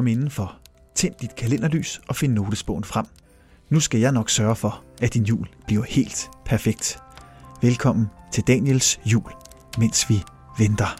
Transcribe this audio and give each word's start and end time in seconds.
Kom 0.00 0.06
indenfor, 0.06 0.56
tænd 0.94 1.14
dit 1.20 1.36
kalenderlys 1.36 2.00
og 2.08 2.16
find 2.16 2.32
notesbogen 2.32 2.84
frem. 2.84 3.06
Nu 3.70 3.80
skal 3.80 4.00
jeg 4.00 4.12
nok 4.12 4.30
sørge 4.30 4.56
for, 4.56 4.82
at 5.02 5.14
din 5.14 5.24
jul 5.24 5.46
bliver 5.66 5.84
helt 5.84 6.30
perfekt. 6.46 6.98
Velkommen 7.62 8.06
til 8.32 8.44
Daniels 8.46 9.00
jul, 9.04 9.32
mens 9.78 10.10
vi 10.10 10.22
venter. 10.58 10.96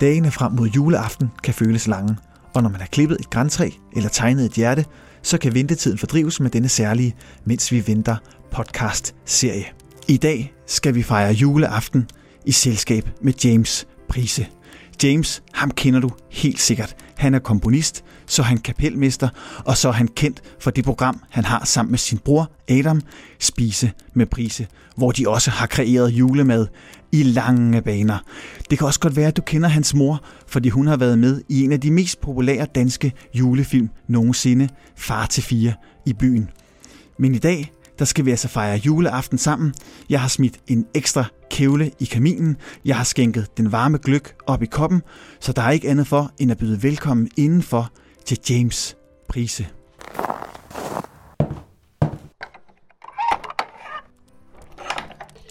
Dagene 0.00 0.30
frem 0.30 0.52
mod 0.52 0.68
juleaften 0.68 1.30
kan 1.42 1.54
føles 1.54 1.86
lange, 1.86 2.16
og 2.54 2.62
når 2.62 2.70
man 2.70 2.80
har 2.80 2.86
klippet 2.86 3.20
et 3.20 3.30
græntræ 3.30 3.70
eller 3.96 4.08
tegnet 4.08 4.44
et 4.44 4.52
hjerte, 4.52 4.84
så 5.22 5.38
kan 5.38 5.54
ventetiden 5.54 5.98
fordrives 5.98 6.40
med 6.40 6.50
denne 6.50 6.68
særlige 6.68 7.16
Mens 7.44 7.72
vi 7.72 7.86
venter 7.86 8.16
podcast-serie. 8.50 9.66
I 10.08 10.16
dag 10.16 10.54
skal 10.66 10.94
vi 10.94 11.02
fejre 11.02 11.32
juleaften 11.32 12.08
i 12.44 12.52
selskab 12.52 13.08
med 13.22 13.32
James 13.44 13.86
Prise. 14.08 14.46
James, 15.02 15.42
ham 15.52 15.70
kender 15.70 16.00
du 16.00 16.10
helt 16.30 16.60
sikkert. 16.60 16.96
Han 17.24 17.34
er 17.34 17.38
komponist, 17.38 18.04
så 18.26 18.42
er 18.42 18.46
han 18.46 18.58
kapelmester, 18.58 19.28
og 19.64 19.76
så 19.76 19.88
er 19.88 19.92
han 19.92 20.08
kendt 20.08 20.42
for 20.60 20.70
det 20.70 20.84
program, 20.84 21.20
han 21.30 21.44
har 21.44 21.64
sammen 21.64 21.90
med 21.90 21.98
sin 21.98 22.18
bror 22.18 22.50
Adam, 22.68 23.00
Spise 23.38 23.92
med 24.14 24.26
Prise, 24.26 24.66
hvor 24.96 25.12
de 25.12 25.28
også 25.28 25.50
har 25.50 25.66
kreeret 25.66 26.10
julemad 26.10 26.66
i 27.12 27.22
lange 27.22 27.82
baner. 27.82 28.18
Det 28.70 28.78
kan 28.78 28.86
også 28.86 29.00
godt 29.00 29.16
være, 29.16 29.28
at 29.28 29.36
du 29.36 29.42
kender 29.42 29.68
hans 29.68 29.94
mor, 29.94 30.24
fordi 30.46 30.68
hun 30.68 30.86
har 30.86 30.96
været 30.96 31.18
med 31.18 31.40
i 31.48 31.64
en 31.64 31.72
af 31.72 31.80
de 31.80 31.90
mest 31.90 32.20
populære 32.20 32.66
danske 32.74 33.12
julefilm 33.34 33.90
nogensinde, 34.08 34.68
Far 34.96 35.26
til 35.26 35.42
fire 35.42 35.72
i 36.06 36.12
byen. 36.12 36.50
Men 37.18 37.34
i 37.34 37.38
dag, 37.38 37.72
der 37.98 38.04
skal 38.04 38.24
vi 38.24 38.30
altså 38.30 38.48
fejre 38.48 38.76
juleaften 38.76 39.38
sammen. 39.38 39.74
Jeg 40.10 40.20
har 40.20 40.28
smidt 40.28 40.60
en 40.66 40.86
ekstra 40.94 41.24
kævle 41.50 41.90
i 42.00 42.04
kaminen. 42.04 42.56
Jeg 42.84 42.96
har 42.96 43.04
skænket 43.04 43.56
den 43.56 43.72
varme 43.72 43.98
gløk 43.98 44.36
op 44.46 44.62
i 44.62 44.66
koppen, 44.66 45.02
så 45.40 45.52
der 45.52 45.62
er 45.62 45.70
ikke 45.70 45.88
andet 45.88 46.06
for 46.06 46.32
end 46.38 46.50
at 46.50 46.58
byde 46.58 46.82
velkommen 46.82 47.30
indenfor 47.36 47.92
til 48.24 48.38
James 48.50 48.96
Prise. 49.28 49.66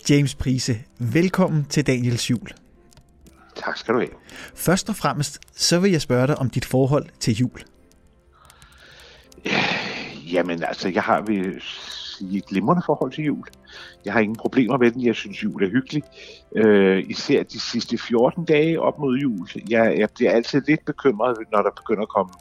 James 0.09 0.35
Prise, 0.35 0.79
velkommen 0.99 1.65
til 1.65 1.87
Daniels 1.87 2.29
jul. 2.29 2.47
Tak 3.55 3.77
skal 3.77 3.93
du 3.93 3.99
have. 3.99 4.09
Først 4.55 4.89
og 4.89 4.95
fremmest, 4.95 5.39
så 5.55 5.79
vil 5.79 5.91
jeg 5.91 6.01
spørge 6.01 6.27
dig 6.27 6.37
om 6.37 6.49
dit 6.49 6.65
forhold 6.65 7.05
til 7.19 7.33
jul. 7.33 7.63
Jamen 10.31 10.63
altså, 10.63 10.89
jeg 10.89 11.03
har 11.03 11.21
ved 11.21 11.61
sige 12.29 12.37
et 12.37 12.45
glimrende 12.45 12.83
forhold 12.85 13.11
til 13.11 13.23
jul. 13.23 13.47
Jeg 14.05 14.13
har 14.13 14.19
ingen 14.19 14.35
problemer 14.35 14.77
med 14.77 14.91
den. 14.91 15.05
Jeg 15.05 15.15
synes, 15.15 15.43
jul 15.43 15.63
er 15.63 15.69
hyggelig. 15.69 16.03
Øh, 16.55 17.03
især 17.09 17.43
de 17.43 17.59
sidste 17.59 17.97
14 17.97 18.45
dage 18.45 18.81
op 18.81 18.99
mod 18.99 19.17
jul. 19.17 19.47
Jeg, 19.69 19.95
jeg 19.97 20.09
bliver 20.15 20.31
altid 20.31 20.61
lidt 20.67 20.85
bekymret, 20.85 21.37
når 21.51 21.61
der 21.61 21.71
begynder 21.71 22.01
at 22.01 22.09
komme 22.09 22.33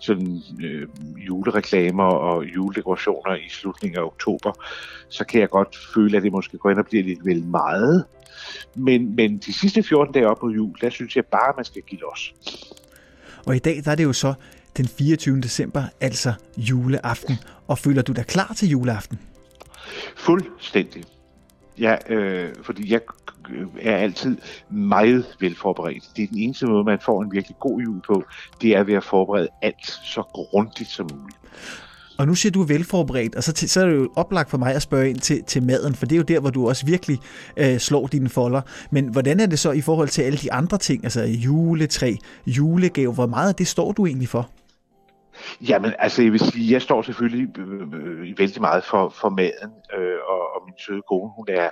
sådan 0.00 0.42
øh, 0.62 0.88
julereklamer 1.16 2.04
og 2.04 2.44
juledekorationer 2.44 3.34
i 3.34 3.48
slutningen 3.48 3.98
af 3.98 4.02
oktober. 4.02 4.52
Så 5.08 5.24
kan 5.24 5.40
jeg 5.40 5.48
godt 5.48 5.76
føle, 5.94 6.16
at 6.16 6.22
det 6.22 6.32
måske 6.32 6.58
går 6.58 6.70
ind 6.70 6.78
og 6.78 6.86
bliver 6.86 7.04
lidt 7.04 7.24
vel 7.24 7.44
meget. 7.44 8.04
Men, 8.74 9.16
men 9.16 9.38
de 9.38 9.52
sidste 9.52 9.82
14 9.82 10.14
dage 10.14 10.28
op 10.28 10.42
mod 10.42 10.52
jul, 10.52 10.74
der 10.80 10.90
synes 10.90 11.16
jeg 11.16 11.24
bare, 11.26 11.48
at 11.48 11.56
man 11.56 11.64
skal 11.64 11.82
give 11.82 12.00
los. 12.00 12.34
Og 13.46 13.56
i 13.56 13.58
dag 13.58 13.82
der 13.84 13.90
er 13.90 13.94
det 13.94 14.04
jo 14.04 14.12
så 14.12 14.34
den 14.76 14.88
24. 14.88 15.40
december, 15.40 15.84
altså 16.00 16.32
juleaften. 16.56 17.38
Og 17.68 17.78
føler 17.78 18.02
du 18.02 18.12
dig 18.12 18.26
klar 18.26 18.52
til 18.56 18.68
juleaften? 18.68 19.18
Fuldstændig. 20.16 21.04
Ja, 21.78 21.96
øh, 22.08 22.54
fordi 22.62 22.92
jeg 22.92 23.00
er 23.80 23.96
altid 23.96 24.36
meget 24.70 25.26
velforberedt. 25.40 26.04
Det 26.16 26.22
er 26.22 26.28
den 26.28 26.38
eneste 26.38 26.66
måde, 26.66 26.84
man 26.84 26.98
får 27.04 27.22
en 27.22 27.32
virkelig 27.32 27.56
god 27.60 27.80
jul 27.80 28.00
på. 28.06 28.24
Det 28.62 28.76
er 28.76 28.82
ved 28.82 28.94
at 28.94 29.04
forberede 29.04 29.48
alt 29.62 29.86
så 30.04 30.22
grundigt 30.22 30.90
som 30.90 31.08
muligt. 31.12 31.38
Og 32.18 32.26
nu 32.26 32.34
siger 32.34 32.52
du 32.52 32.62
velforberedt, 32.62 33.34
og 33.34 33.42
så, 33.42 33.52
til, 33.52 33.70
så 33.70 33.80
er 33.80 33.86
det 33.86 33.94
jo 33.94 34.10
oplagt 34.16 34.50
for 34.50 34.58
mig 34.58 34.74
at 34.74 34.82
spørge 34.82 35.10
ind 35.10 35.18
til, 35.18 35.42
til 35.42 35.62
maden, 35.62 35.94
for 35.94 36.06
det 36.06 36.12
er 36.12 36.16
jo 36.16 36.22
der, 36.22 36.40
hvor 36.40 36.50
du 36.50 36.68
også 36.68 36.86
virkelig 36.86 37.18
øh, 37.56 37.78
slår 37.78 38.06
dine 38.06 38.28
folder. 38.28 38.60
Men 38.90 39.08
hvordan 39.08 39.40
er 39.40 39.46
det 39.46 39.58
så 39.58 39.72
i 39.72 39.80
forhold 39.80 40.08
til 40.08 40.22
alle 40.22 40.38
de 40.38 40.52
andre 40.52 40.78
ting, 40.78 41.04
altså 41.04 41.22
juletræ, 41.22 42.16
julegave, 42.46 43.12
hvor 43.12 43.26
meget 43.26 43.48
af 43.48 43.54
det 43.54 43.66
står 43.66 43.92
du 43.92 44.06
egentlig 44.06 44.28
for? 44.28 44.50
Jamen, 45.68 45.92
altså 45.98 46.22
jeg 46.22 46.32
vil 46.32 46.40
sige, 46.40 46.72
jeg 46.72 46.82
står 46.82 47.02
selvfølgelig 47.02 47.58
øh, 47.58 47.80
øh, 47.80 48.38
vældig 48.38 48.60
meget 48.60 48.84
for, 48.84 49.08
for 49.08 49.28
maden, 49.28 49.72
øh, 49.96 50.18
og, 50.28 50.54
og 50.54 50.62
min 50.66 50.74
søde 50.86 51.02
kone, 51.08 51.32
hun 51.36 51.46
er 51.48 51.70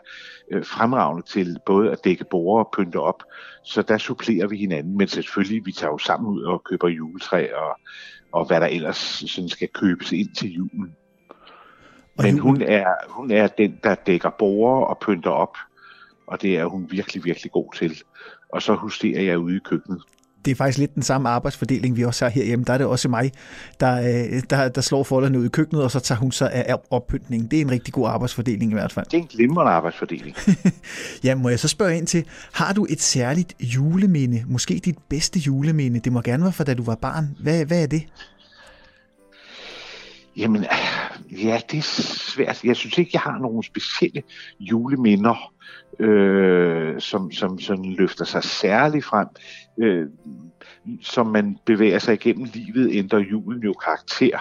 øh, 0.52 0.64
fremragende 0.64 1.26
til 1.26 1.58
både 1.66 1.92
at 1.92 2.04
dække 2.04 2.24
borer 2.30 2.64
og 2.64 2.70
pynte 2.76 2.96
op, 2.96 3.22
så 3.64 3.82
der 3.82 3.98
supplerer 3.98 4.46
vi 4.46 4.56
hinanden, 4.56 4.98
men 4.98 5.08
selvfølgelig, 5.08 5.66
vi 5.66 5.72
tager 5.72 5.90
jo 5.90 5.98
sammen 5.98 6.32
ud 6.32 6.42
og 6.42 6.64
køber 6.64 6.88
juletræ 6.88 7.48
og, 7.54 7.80
og 8.32 8.46
hvad 8.46 8.60
der 8.60 8.66
ellers 8.66 9.24
sådan 9.26 9.48
skal 9.48 9.68
købes 9.68 10.12
ind 10.12 10.34
til 10.34 10.52
julen. 10.52 10.96
Men 12.18 12.38
hun 12.38 12.62
er, 12.62 12.86
hun 13.08 13.30
er 13.30 13.46
den, 13.46 13.78
der 13.84 13.94
dækker 13.94 14.30
borer 14.30 14.84
og 14.84 14.98
pynter 14.98 15.30
op, 15.30 15.56
og 16.26 16.42
det 16.42 16.58
er 16.58 16.64
hun 16.64 16.86
virkelig, 16.90 17.24
virkelig 17.24 17.52
god 17.52 17.72
til. 17.74 18.02
Og 18.52 18.62
så 18.62 18.74
husterer 18.74 19.22
jeg 19.22 19.38
ude 19.38 19.56
i 19.56 19.60
køkkenet 19.64 20.02
det 20.44 20.50
er 20.50 20.54
faktisk 20.54 20.78
lidt 20.78 20.94
den 20.94 21.02
samme 21.02 21.28
arbejdsfordeling, 21.28 21.96
vi 21.96 22.04
også 22.04 22.24
har 22.24 22.30
herhjemme. 22.30 22.64
Der 22.64 22.72
er 22.72 22.78
det 22.78 22.86
også 22.86 23.08
mig, 23.08 23.32
der, 23.80 24.00
øh, 24.00 24.42
der, 24.50 24.68
der 24.68 24.80
slår 24.80 25.02
folderne 25.02 25.38
ud 25.38 25.44
i 25.44 25.48
køkkenet, 25.48 25.84
og 25.84 25.90
så 25.90 26.00
tager 26.00 26.18
hun 26.18 26.32
sig 26.32 26.52
af 26.52 26.76
oppyntningen. 26.90 27.50
Det 27.50 27.56
er 27.56 27.60
en 27.60 27.70
rigtig 27.70 27.94
god 27.94 28.08
arbejdsfordeling 28.08 28.70
i 28.70 28.74
hvert 28.74 28.92
fald. 28.92 29.06
Det 29.06 29.14
er 29.14 29.22
en 29.22 29.28
glimrende 29.28 29.72
arbejdsfordeling. 29.72 30.36
ja, 31.24 31.34
må 31.34 31.48
jeg 31.48 31.60
så 31.60 31.68
spørge 31.68 31.96
ind 31.96 32.06
til, 32.06 32.24
har 32.52 32.72
du 32.72 32.86
et 32.90 33.02
særligt 33.02 33.54
juleminde? 33.60 34.42
Måske 34.46 34.80
dit 34.84 34.98
bedste 35.08 35.38
juleminde? 35.38 36.00
Det 36.00 36.12
må 36.12 36.20
gerne 36.20 36.42
være 36.42 36.52
fra 36.52 36.64
da 36.64 36.74
du 36.74 36.82
var 36.82 36.94
barn. 36.94 37.36
Hvad, 37.40 37.64
hvad 37.64 37.82
er 37.82 37.86
det? 37.86 38.02
Jamen, 40.36 40.66
ja, 41.30 41.60
det 41.70 41.78
er 41.78 41.82
svært. 42.32 42.64
Jeg 42.64 42.76
synes 42.76 42.98
ikke, 42.98 43.10
jeg 43.12 43.20
har 43.20 43.38
nogen 43.38 43.62
specielle 43.62 44.22
juleminder, 44.60 45.52
øh, 45.98 47.00
som, 47.00 47.32
som 47.32 47.58
sådan 47.58 47.92
løfter 47.92 48.24
sig 48.24 48.44
særligt 48.44 49.04
frem. 49.04 49.28
Øh, 49.78 50.06
som 51.02 51.26
man 51.26 51.58
bevæger 51.66 51.98
sig 51.98 52.14
igennem 52.14 52.48
livet, 52.54 52.90
ændrer 52.92 53.18
julen 53.18 53.62
jo 53.62 53.72
karakter. 53.72 54.38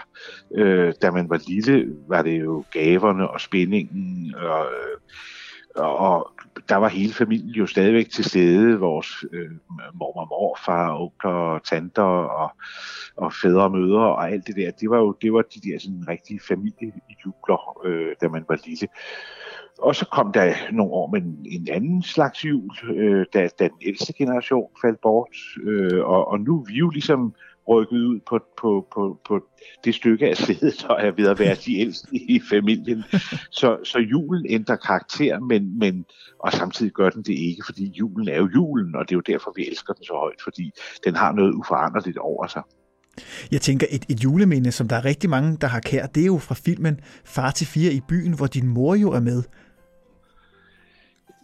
Øh, 0.55 0.93
da 1.01 1.11
man 1.11 1.29
var 1.29 1.41
lille, 1.47 1.95
var 2.07 2.21
det 2.21 2.41
jo 2.41 2.63
gaverne 2.71 3.29
og 3.29 3.41
spændingen 3.41 4.35
og, 4.35 4.65
og 5.75 6.31
der 6.69 6.75
var 6.75 6.89
hele 6.89 7.13
familien 7.13 7.49
jo 7.49 7.65
stadigvæk 7.65 8.09
til 8.09 8.25
stede, 8.25 8.79
vores 8.79 9.25
øh, 9.31 9.51
mormor, 9.93 10.21
og 10.21 10.27
morfar, 10.29 11.01
onkler 11.01 11.31
og 11.31 11.63
tanter 11.63 12.03
og, 12.03 12.51
og 13.15 13.33
fædre 13.33 13.63
og 13.63 13.71
mødre 13.71 14.15
og 14.15 14.31
alt 14.31 14.47
det 14.47 14.55
der. 14.55 14.71
Det 14.71 14.89
var 14.89 14.97
jo 14.97 15.15
det 15.21 15.33
var 15.33 15.41
de 15.41 15.69
der 15.69 15.79
sådan 15.79 16.05
rigtige 16.07 16.39
familiejubler, 16.47 17.79
øh, 17.85 18.15
da 18.21 18.27
man 18.27 18.45
var 18.49 18.59
lille. 18.65 18.87
Og 19.81 19.95
så 19.95 20.05
kom 20.05 20.31
der 20.31 20.53
nogle 20.71 20.91
år 20.93 21.07
med 21.07 21.21
en 21.45 21.67
anden 21.71 22.03
slags 22.03 22.45
jul, 22.45 22.71
øh, 22.95 23.25
da, 23.33 23.49
da 23.59 23.63
den 23.67 23.81
ældste 23.81 24.13
generation 24.13 24.69
faldt 24.81 25.01
bort. 25.01 25.35
Øh, 25.63 26.05
og, 26.05 26.27
og 26.27 26.39
nu 26.39 26.59
er 26.59 26.65
vi 26.65 26.73
jo 26.73 26.89
ligesom 26.89 27.33
rykket 27.67 27.97
ud 27.97 28.19
på, 28.29 28.39
på, 28.61 28.87
på, 28.93 29.19
på 29.27 29.43
det 29.83 29.95
stykke 29.95 30.29
af 30.29 30.37
stedet, 30.37 30.85
og 30.85 30.97
er 30.99 31.11
ved 31.11 31.27
at 31.27 31.39
være 31.39 31.55
de 31.55 31.79
ældste 31.79 32.07
i 32.13 32.41
familien. 32.49 33.03
Så, 33.51 33.77
så 33.83 33.99
julen 33.99 34.45
ændrer 34.49 34.75
karakter, 34.75 35.39
men, 35.39 35.79
men, 35.79 36.05
og 36.39 36.53
samtidig 36.53 36.91
gør 36.91 37.09
den 37.09 37.23
det 37.23 37.33
ikke, 37.33 37.63
fordi 37.65 37.85
julen 37.85 38.27
er 38.27 38.37
jo 38.37 38.49
julen, 38.55 38.95
og 38.95 39.09
det 39.09 39.11
er 39.11 39.17
jo 39.17 39.33
derfor, 39.33 39.53
vi 39.55 39.67
elsker 39.67 39.93
den 39.93 40.03
så 40.03 40.13
højt, 40.13 40.41
fordi 40.43 40.71
den 41.05 41.15
har 41.15 41.31
noget 41.31 41.53
uforanderligt 41.53 42.17
over 42.17 42.47
sig. 42.47 42.61
Jeg 43.51 43.61
tænker, 43.61 43.87
et, 43.89 44.05
et 44.09 44.23
juleminde, 44.23 44.71
som 44.71 44.87
der 44.87 44.95
er 44.95 45.05
rigtig 45.05 45.29
mange, 45.29 45.57
der 45.61 45.67
har 45.67 45.79
kær, 45.79 46.05
det 46.05 46.21
er 46.21 46.25
jo 46.25 46.37
fra 46.37 46.55
filmen 46.55 46.99
Far 47.25 47.51
til 47.51 47.67
fire 47.67 47.91
i 47.93 48.01
byen, 48.09 48.33
hvor 48.33 48.47
din 48.47 48.67
mor 48.67 48.95
jo 48.95 49.11
er 49.11 49.19
med. 49.19 49.43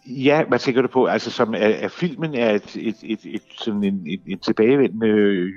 Ja, 0.08 0.44
hvad 0.48 0.58
tænker 0.58 0.82
du 0.82 0.88
på? 0.88 1.06
Altså, 1.06 1.30
som 1.30 1.54
er, 1.54 1.58
er 1.58 1.88
filmen 1.88 2.34
er 2.34 2.50
et, 2.50 2.76
et, 2.76 2.96
et, 3.02 3.18
et, 3.24 3.42
sådan 3.58 3.84
en, 3.84 3.94
en, 4.06 4.20
en 4.26 4.38
tilbagevendende 4.38 5.06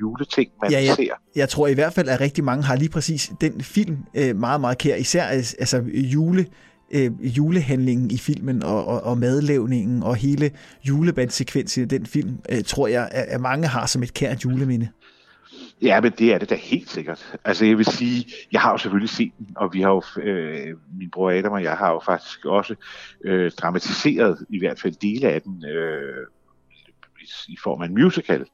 juleting, 0.01 0.51
man 0.61 0.71
ja, 0.71 0.83
jeg, 0.83 0.95
ser. 0.95 1.13
Jeg 1.35 1.49
tror 1.49 1.67
i 1.67 1.73
hvert 1.73 1.93
fald, 1.93 2.09
at 2.09 2.21
rigtig 2.21 2.43
mange 2.43 2.63
har 2.63 2.75
lige 2.75 2.89
præcis 2.89 3.31
den 3.41 3.61
film 3.61 3.97
øh, 4.15 4.35
meget, 4.35 4.61
meget 4.61 4.77
kær. 4.77 4.95
Især 4.95 5.23
altså, 5.23 5.83
jule, 5.93 6.45
øh, 6.91 7.37
julehandlingen 7.37 8.11
i 8.11 8.17
filmen 8.17 8.63
og, 8.63 8.87
og, 8.87 9.03
og 9.03 9.17
madlavningen 9.17 10.03
og 10.03 10.15
hele 10.15 10.51
julebandsekvensen 10.87 11.83
i 11.83 11.87
den 11.87 12.05
film, 12.05 12.39
øh, 12.49 12.63
tror 12.63 12.87
jeg, 12.87 13.09
at 13.11 13.41
mange 13.41 13.67
har 13.67 13.85
som 13.85 14.03
et 14.03 14.13
kært 14.13 14.45
juleminde. 14.45 14.87
Ja, 15.81 16.01
men 16.01 16.11
det 16.11 16.33
er 16.33 16.37
det 16.37 16.49
da 16.49 16.55
helt 16.55 16.89
sikkert. 16.89 17.37
Altså 17.45 17.65
jeg 17.65 17.77
vil 17.77 17.85
sige, 17.85 18.25
jeg 18.51 18.61
har 18.61 18.71
jo 18.71 18.77
selvfølgelig 18.77 19.09
set 19.09 19.31
den, 19.37 19.47
og 19.55 19.73
vi 19.73 19.81
har 19.81 19.89
jo, 19.89 20.03
øh, 20.21 20.77
min 20.99 21.09
bror 21.11 21.31
Adam 21.31 21.51
og 21.51 21.63
jeg 21.63 21.77
har 21.77 21.91
jo 21.91 22.01
faktisk 22.05 22.45
også 22.45 22.75
øh, 23.25 23.51
dramatiseret 23.51 24.45
i 24.49 24.59
hvert 24.59 24.79
fald 24.79 24.93
dele 24.93 25.29
af 25.29 25.41
den 25.41 25.65
øh, 25.65 26.27
i 27.47 27.57
form 27.63 27.81
af 27.81 27.85
en 27.85 27.93
musical, 27.93 28.45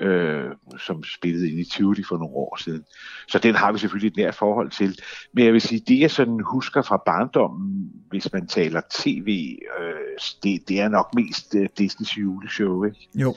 øh, 0.00 0.50
som 0.86 1.04
spillede 1.04 1.50
ind 1.50 1.60
i 1.60 1.64
Tivoli 1.64 2.02
for 2.08 2.16
nogle 2.16 2.34
år 2.34 2.56
siden. 2.62 2.84
Så 3.28 3.38
den 3.38 3.54
har 3.54 3.72
vi 3.72 3.78
selvfølgelig 3.78 4.08
et 4.08 4.16
nært 4.16 4.34
forhold 4.34 4.70
til. 4.70 4.98
Men 5.34 5.44
jeg 5.44 5.52
vil 5.52 5.60
sige, 5.60 5.82
det 5.88 6.00
jeg 6.00 6.10
sådan 6.10 6.40
husker 6.40 6.82
fra 6.82 7.02
barndommen, 7.06 7.92
hvis 8.08 8.32
man 8.32 8.46
taler 8.46 8.80
tv, 8.90 9.58
øh, 9.80 10.18
det, 10.42 10.68
det 10.68 10.80
er 10.80 10.88
nok 10.88 11.14
mest 11.14 11.54
øh, 11.54 11.68
Disneys 11.78 12.18
juleshow, 12.18 12.84
ikke? 12.84 13.08
Jo 13.14 13.34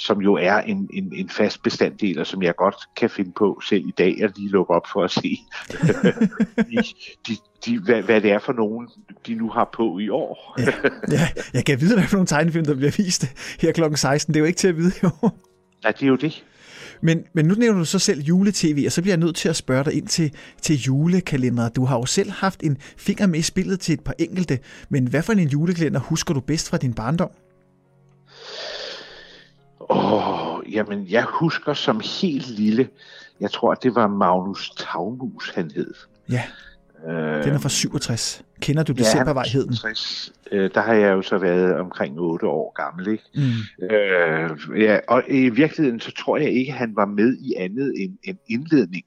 som 0.00 0.20
jo 0.20 0.34
er 0.34 0.56
en, 0.56 0.88
en, 0.92 1.12
en 1.14 1.28
fast 1.28 1.62
bestanddel, 1.62 2.18
og 2.18 2.26
som 2.26 2.42
jeg 2.42 2.56
godt 2.56 2.76
kan 2.96 3.10
finde 3.10 3.32
på 3.38 3.60
selv 3.68 3.88
i 3.88 3.94
dag 3.98 4.22
at 4.22 4.32
lige 4.36 4.48
lukke 4.48 4.74
op 4.74 4.86
for 4.92 5.04
at 5.04 5.10
se, 5.10 5.38
de, 6.70 6.82
de, 7.28 7.36
de, 7.64 7.78
hvad, 7.78 8.02
hvad 8.02 8.20
det 8.20 8.32
er 8.32 8.38
for 8.38 8.52
nogen, 8.52 8.88
de 9.26 9.34
nu 9.34 9.48
har 9.48 9.70
på 9.76 9.98
i 9.98 10.08
år. 10.08 10.54
ja, 10.58 10.72
ja, 11.10 11.28
jeg 11.54 11.64
kan 11.64 11.80
vide, 11.80 11.94
hvad 11.94 12.08
for 12.08 12.16
nogle 12.16 12.26
tegnefilm, 12.26 12.64
der 12.64 12.74
bliver 12.74 12.94
vist 12.96 13.24
her 13.60 13.72
kl. 13.72 13.82
16. 13.94 14.34
Det 14.34 14.40
er 14.40 14.42
jo 14.42 14.46
ikke 14.46 14.58
til 14.58 14.68
at 14.68 14.76
vide, 14.76 14.92
jo. 15.02 15.10
Nej, 15.82 15.92
det 15.92 16.02
er 16.02 16.06
jo 16.06 16.16
det. 16.16 16.44
Men, 17.02 17.24
men 17.34 17.44
nu 17.44 17.54
nævner 17.54 17.78
du 17.78 17.84
så 17.84 17.98
selv 17.98 18.20
juletv, 18.20 18.82
og 18.86 18.92
så 18.92 19.02
bliver 19.02 19.12
jeg 19.12 19.20
nødt 19.20 19.36
til 19.36 19.48
at 19.48 19.56
spørge 19.56 19.84
dig 19.84 19.94
ind 19.94 20.06
til, 20.06 20.34
til 20.62 20.76
julekalender. 20.76 21.68
Du 21.68 21.84
har 21.84 21.96
jo 21.96 22.06
selv 22.06 22.30
haft 22.30 22.62
en 22.62 22.78
finger 22.96 23.26
med 23.26 23.38
i 23.38 23.42
spillet 23.42 23.80
til 23.80 23.92
et 23.92 24.00
par 24.00 24.14
enkelte, 24.18 24.58
men 24.88 25.06
hvad 25.06 25.22
for 25.22 25.32
en 25.32 25.48
julekalender 25.48 26.00
husker 26.00 26.34
du 26.34 26.40
bedst 26.40 26.70
fra 26.70 26.76
din 26.76 26.94
barndom? 26.94 27.30
Åh, 29.90 30.56
oh, 30.56 30.72
jamen 30.72 31.06
jeg 31.10 31.24
husker 31.24 31.74
som 31.74 32.00
helt 32.20 32.50
lille, 32.50 32.88
jeg 33.40 33.50
tror, 33.50 33.74
det 33.74 33.94
var 33.94 34.06
Magnus 34.06 34.70
Tavmus, 34.70 35.50
han 35.54 35.70
hed. 35.74 35.94
Ja, 36.30 36.42
den 37.44 37.54
er 37.54 37.58
fra 37.58 37.68
67. 37.68 38.42
Kender 38.60 38.82
du 38.82 38.92
decembervejheden? 38.92 39.74
Ja, 40.52 40.56
øh, 40.56 40.70
der 40.74 40.80
har 40.80 40.94
jeg 40.94 41.12
jo 41.12 41.22
så 41.22 41.38
været 41.38 41.74
omkring 41.74 42.18
8 42.18 42.46
år 42.46 42.72
gammel, 42.82 43.08
ikke? 43.08 43.24
Mm. 43.34 43.86
Øh, 43.86 44.82
ja, 44.82 44.98
og 45.08 45.22
i 45.28 45.48
virkeligheden, 45.48 46.00
så 46.00 46.12
tror 46.12 46.36
jeg 46.36 46.50
ikke, 46.50 46.72
han 46.72 46.96
var 46.96 47.06
med 47.06 47.36
i 47.36 47.54
andet 47.58 47.92
end, 47.96 48.18
end 48.24 48.38
indledning. 48.48 49.04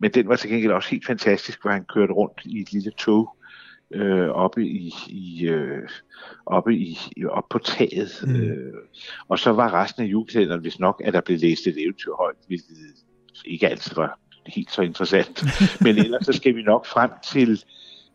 Men 0.00 0.10
den 0.10 0.28
var 0.28 0.36
til 0.36 0.50
gengæld 0.50 0.72
også 0.72 0.90
helt 0.90 1.06
fantastisk, 1.06 1.62
hvor 1.62 1.70
han 1.70 1.84
kørte 1.94 2.12
rundt 2.12 2.40
i 2.44 2.60
et 2.60 2.72
lille 2.72 2.90
tog 2.90 3.35
øh, 3.94 4.28
oppe 4.28 4.66
i, 4.66 4.94
i 5.08 5.48
øh, 5.48 5.88
oppe 6.46 6.74
i, 6.74 6.98
op 7.28 7.44
på 7.50 7.58
taget. 7.58 8.24
Mm. 8.26 8.36
Øh, 8.36 8.74
og 9.28 9.38
så 9.38 9.52
var 9.52 9.74
resten 9.74 10.02
af 10.02 10.06
julekalenderen, 10.06 10.60
hvis 10.60 10.78
nok, 10.78 11.02
at 11.04 11.14
der 11.14 11.20
blev 11.20 11.38
læst 11.38 11.66
et 11.66 11.82
eventyr 11.82 12.12
højt, 12.18 12.36
hvilket 12.46 12.76
ikke 13.44 13.68
altid 13.68 13.94
var 13.94 14.18
helt 14.46 14.70
så 14.70 14.82
interessant. 14.82 15.44
Men 15.84 15.98
ellers 15.98 16.26
så 16.26 16.32
skal 16.32 16.56
vi 16.56 16.62
nok 16.62 16.86
frem 16.86 17.10
til, 17.32 17.62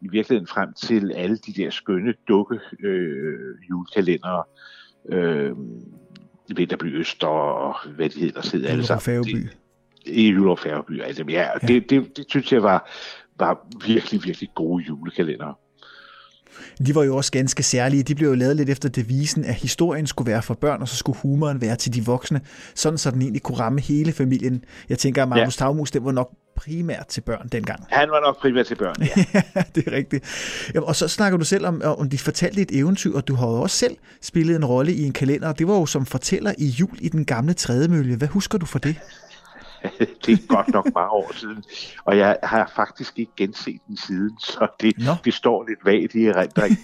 i 0.02 0.08
virkeligheden 0.08 0.48
frem 0.48 0.74
til 0.74 1.12
alle 1.12 1.38
de 1.38 1.54
der 1.54 1.70
skønne 1.70 2.14
dukke 2.28 2.60
øh, 2.84 3.56
julekalendere. 3.70 4.44
Øh, 5.10 5.52
Vinterby 6.56 7.00
Øster 7.00 7.28
og 7.28 7.76
hvad 7.96 8.10
de 8.10 8.20
hedder, 8.20 8.42
sidder 8.42 8.70
alle 8.70 8.86
sammen. 8.86 9.50
I 10.06 10.30
Jule 10.30 10.58
Færgeby. 10.58 11.02
Altså, 11.02 11.24
ja, 11.30 11.42
ja. 11.42 11.68
Det, 11.68 11.90
det, 11.90 12.18
det 12.18 12.26
synes 12.30 12.54
jeg 12.54 12.64
var, 12.64 12.90
var 13.42 13.68
virkelig, 13.88 14.24
virkelig 14.24 14.50
gode 14.56 14.84
julekalendere. 14.84 15.54
De 16.88 16.96
var 16.96 17.04
jo 17.04 17.16
også 17.16 17.32
ganske 17.32 17.64
særlige. 17.64 18.04
De 18.04 18.16
blev 18.16 18.30
jo 18.30 18.36
lavet 18.36 18.56
lidt 18.56 18.70
efter 18.70 18.90
devisen, 18.90 19.46
at 19.46 19.56
historien 19.56 20.08
skulle 20.08 20.32
være 20.32 20.42
for 20.42 20.54
børn, 20.54 20.82
og 20.82 20.88
så 20.88 20.96
skulle 20.96 21.20
humoren 21.22 21.62
være 21.62 21.76
til 21.76 21.94
de 21.94 22.06
voksne, 22.06 22.42
sådan 22.76 22.98
så 22.98 23.12
den 23.12 23.22
egentlig 23.22 23.42
kunne 23.42 23.58
ramme 23.60 23.82
hele 23.82 24.12
familien. 24.12 24.64
Jeg 24.90 24.98
tænker, 24.98 25.24
at 25.24 25.30
Magnus 25.30 25.62
ja. 25.62 25.66
Tavmus, 25.66 25.92
det 25.92 26.06
var 26.06 26.12
nok 26.12 26.32
primært 26.56 27.08
til 27.08 27.22
børn 27.22 27.48
dengang. 27.52 27.86
Han 27.90 28.10
var 28.10 28.22
nok 28.22 28.42
primært 28.42 28.66
til 28.66 28.76
børn, 28.76 28.96
ja. 29.00 29.42
det 29.76 29.88
er 29.88 29.92
rigtigt. 29.92 30.26
Og 30.76 30.96
så 30.96 31.08
snakker 31.08 31.38
du 31.38 31.46
selv 31.46 31.66
om, 31.66 31.82
om 31.84 32.10
de 32.10 32.18
fortalte 32.18 32.62
et 32.62 32.72
eventyr, 32.72 33.16
og 33.16 33.28
du 33.28 33.36
har 33.36 33.48
jo 33.48 33.54
også 33.54 33.78
selv 33.78 33.98
spillet 34.22 34.56
en 34.56 34.66
rolle 34.66 34.94
i 34.94 35.04
en 35.04 35.14
kalender. 35.14 35.54
Det 35.54 35.68
var 35.68 35.74
jo 35.74 35.86
som 35.86 36.06
fortæller 36.06 36.54
i 36.58 36.66
jul 36.68 36.98
i 37.00 37.10
den 37.10 37.26
gamle 37.26 37.54
trædemølje. 37.54 38.16
Hvad 38.16 38.28
husker 38.28 38.58
du 38.58 38.66
for 38.66 38.80
det? 38.80 38.96
det 40.26 40.34
er 40.34 40.48
godt 40.48 40.68
nok 40.68 40.86
mange 40.96 41.10
år 41.10 41.32
siden, 41.34 41.64
og 42.06 42.18
jeg 42.18 42.38
har 42.44 42.72
faktisk 42.76 43.20
ikke 43.20 43.32
genset 43.38 43.80
den 43.88 43.98
siden, 43.98 44.40
så 44.40 44.68
det, 44.82 44.98
Nå. 44.98 45.12
det 45.26 45.34
står 45.34 45.66
lidt 45.68 45.86
vagt 45.86 46.16
i 46.16 46.26
erindring. 46.26 46.78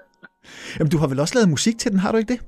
Jamen, 0.78 0.90
du 0.90 0.98
har 0.98 1.06
vel 1.06 1.20
også 1.20 1.34
lavet 1.34 1.48
musik 1.48 1.78
til 1.78 1.90
den, 1.90 2.00
har 2.00 2.12
du 2.12 2.18
ikke 2.18 2.32
det? 2.32 2.42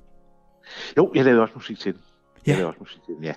Jo, 0.96 1.12
jeg 1.14 1.25
lavede 1.25 1.43
også 1.43 1.55
musik 1.55 1.79
til 1.79 1.93
den. 1.93 2.00
Ja. 2.46 2.50
Jeg 2.50 2.56
lavede 2.56 2.69
også 2.69 2.81
musik 2.81 3.02
til 3.06 3.14
den, 3.14 3.25
ja. 3.25 3.34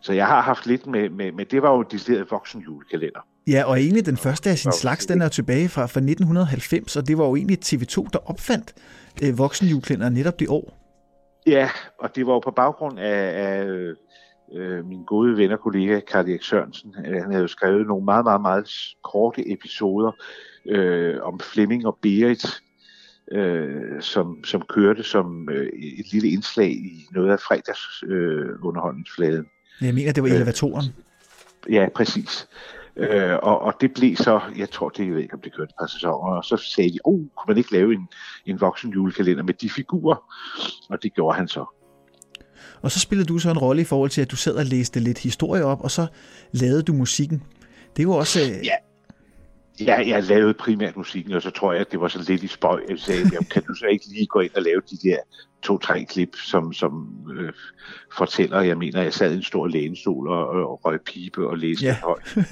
Så 0.00 0.12
jeg 0.12 0.26
har 0.26 0.40
haft 0.40 0.66
lidt 0.66 0.86
med, 0.86 1.10
med, 1.10 1.32
med 1.32 1.44
det 1.44 1.62
var 1.62 1.76
jo 1.76 1.82
decideret 1.82 2.30
voksen 2.30 2.60
julekalender. 2.60 3.20
Ja, 3.46 3.64
og 3.64 3.80
egentlig 3.80 4.06
den 4.06 4.16
første 4.16 4.50
af 4.50 4.58
sin 4.58 4.72
slags, 4.72 5.06
den 5.06 5.22
er 5.22 5.28
tilbage 5.28 5.68
fra, 5.68 5.80
fra 5.80 6.00
1990, 6.00 6.96
og 6.96 7.08
det 7.08 7.18
var 7.18 7.24
jo 7.24 7.36
egentlig 7.36 7.58
TV2, 7.64 8.08
der 8.12 8.30
opfandt 8.30 8.74
øh, 9.22 9.38
voksenjulekalender 9.38 10.08
netop 10.08 10.40
det 10.40 10.48
år. 10.48 10.86
Ja, 11.46 11.70
og 11.98 12.16
det 12.16 12.26
var 12.26 12.32
jo 12.32 12.38
på 12.38 12.50
baggrund 12.50 12.98
af, 12.98 13.46
af 13.46 13.66
øh, 14.54 14.86
min 14.86 15.04
gode 15.04 15.36
ven 15.36 15.52
og 15.52 15.60
kollega 15.60 16.00
Karl 16.00 16.28
Erik 16.28 16.42
Sørensen. 16.42 16.94
Han 16.94 17.32
havde 17.32 17.48
skrevet 17.48 17.86
nogle 17.86 18.04
meget, 18.04 18.24
meget, 18.24 18.40
meget 18.40 18.70
korte 19.04 19.52
episoder 19.52 20.12
øh, 20.68 21.22
om 21.22 21.40
Flemming 21.40 21.86
og 21.86 21.98
Berit, 22.02 22.62
øh, 23.32 24.00
som, 24.00 24.44
som 24.44 24.62
kørte 24.68 25.02
som 25.02 25.48
øh, 25.50 25.66
et 25.98 26.12
lille 26.12 26.28
indslag 26.28 26.70
i 26.70 27.06
noget 27.12 27.30
af 27.30 27.40
fredags 27.40 28.04
øh. 28.06 28.48
Jeg 29.80 29.94
mener, 29.94 30.12
det 30.12 30.22
var 30.22 30.28
øh, 30.28 30.34
elevatoren. 30.34 30.84
Øh, 31.66 31.74
ja, 31.74 31.88
præcis. 31.94 32.48
Øh, 32.96 33.38
og, 33.42 33.62
og 33.62 33.74
det 33.80 33.94
blev 33.94 34.16
så, 34.16 34.40
jeg 34.56 34.70
tror, 34.70 34.88
det 34.88 35.06
jeg 35.06 35.14
ved 35.14 35.22
ikke, 35.22 35.34
om 35.34 35.40
det 35.40 35.54
kørte 35.54 35.70
et 35.70 35.74
par 35.78 35.86
sæsoner, 35.86 36.36
og 36.36 36.44
så 36.44 36.56
sagde 36.56 36.90
de, 36.90 36.98
oh, 37.04 37.18
kunne 37.18 37.48
man 37.48 37.58
ikke 37.58 37.72
lave 37.72 37.92
en, 37.92 38.08
en 38.46 38.60
voksen 38.60 38.90
julekalender 38.92 39.42
med 39.42 39.54
de 39.54 39.70
figurer? 39.70 40.32
Og 40.88 41.02
det 41.02 41.14
gjorde 41.14 41.36
han 41.36 41.48
så. 41.48 41.64
Og 42.82 42.90
så 42.90 43.00
spillede 43.00 43.28
du 43.28 43.38
så 43.38 43.50
en 43.50 43.58
rolle 43.58 43.82
i 43.82 43.84
forhold 43.84 44.10
til, 44.10 44.20
at 44.20 44.30
du 44.30 44.36
sad 44.36 44.54
og 44.54 44.64
læste 44.64 45.00
lidt 45.00 45.18
historie 45.18 45.64
op, 45.64 45.80
og 45.80 45.90
så 45.90 46.06
lavede 46.52 46.82
du 46.82 46.92
musikken. 46.92 47.42
Det 47.96 48.02
jo 48.02 48.12
også... 48.12 48.40
Ja, 48.40 48.74
ja 49.80 50.08
jeg 50.08 50.22
lavede 50.22 50.54
primært 50.54 50.96
musikken, 50.96 51.32
og 51.32 51.42
så 51.42 51.50
tror 51.50 51.72
jeg, 51.72 51.80
at 51.80 51.92
det 51.92 52.00
var 52.00 52.08
så 52.08 52.24
lidt 52.28 52.42
i 52.42 52.46
spøj. 52.46 52.80
Jeg 52.88 52.98
sagde, 52.98 53.20
jamen, 53.32 53.46
kan 53.52 53.62
du 53.62 53.74
så 53.74 53.86
ikke 53.86 54.04
lige 54.08 54.26
gå 54.26 54.40
ind 54.40 54.54
og 54.56 54.62
lave 54.62 54.80
de 54.90 55.08
der 55.08 55.16
to-tre 55.62 56.04
klip, 56.04 56.36
som, 56.36 56.72
som 56.72 57.08
øh, 57.38 57.52
fortæller, 58.16 58.60
jeg 58.60 58.78
mener, 58.78 59.02
jeg 59.02 59.12
sad 59.12 59.32
i 59.32 59.36
en 59.36 59.42
stor 59.42 59.66
lænestol 59.66 60.28
og, 60.28 60.48
og 60.48 60.80
røg 60.84 61.00
pibe 61.00 61.48
og 61.48 61.58
læste 61.58 61.84
ja. 61.84 61.96
højt. 62.04 62.36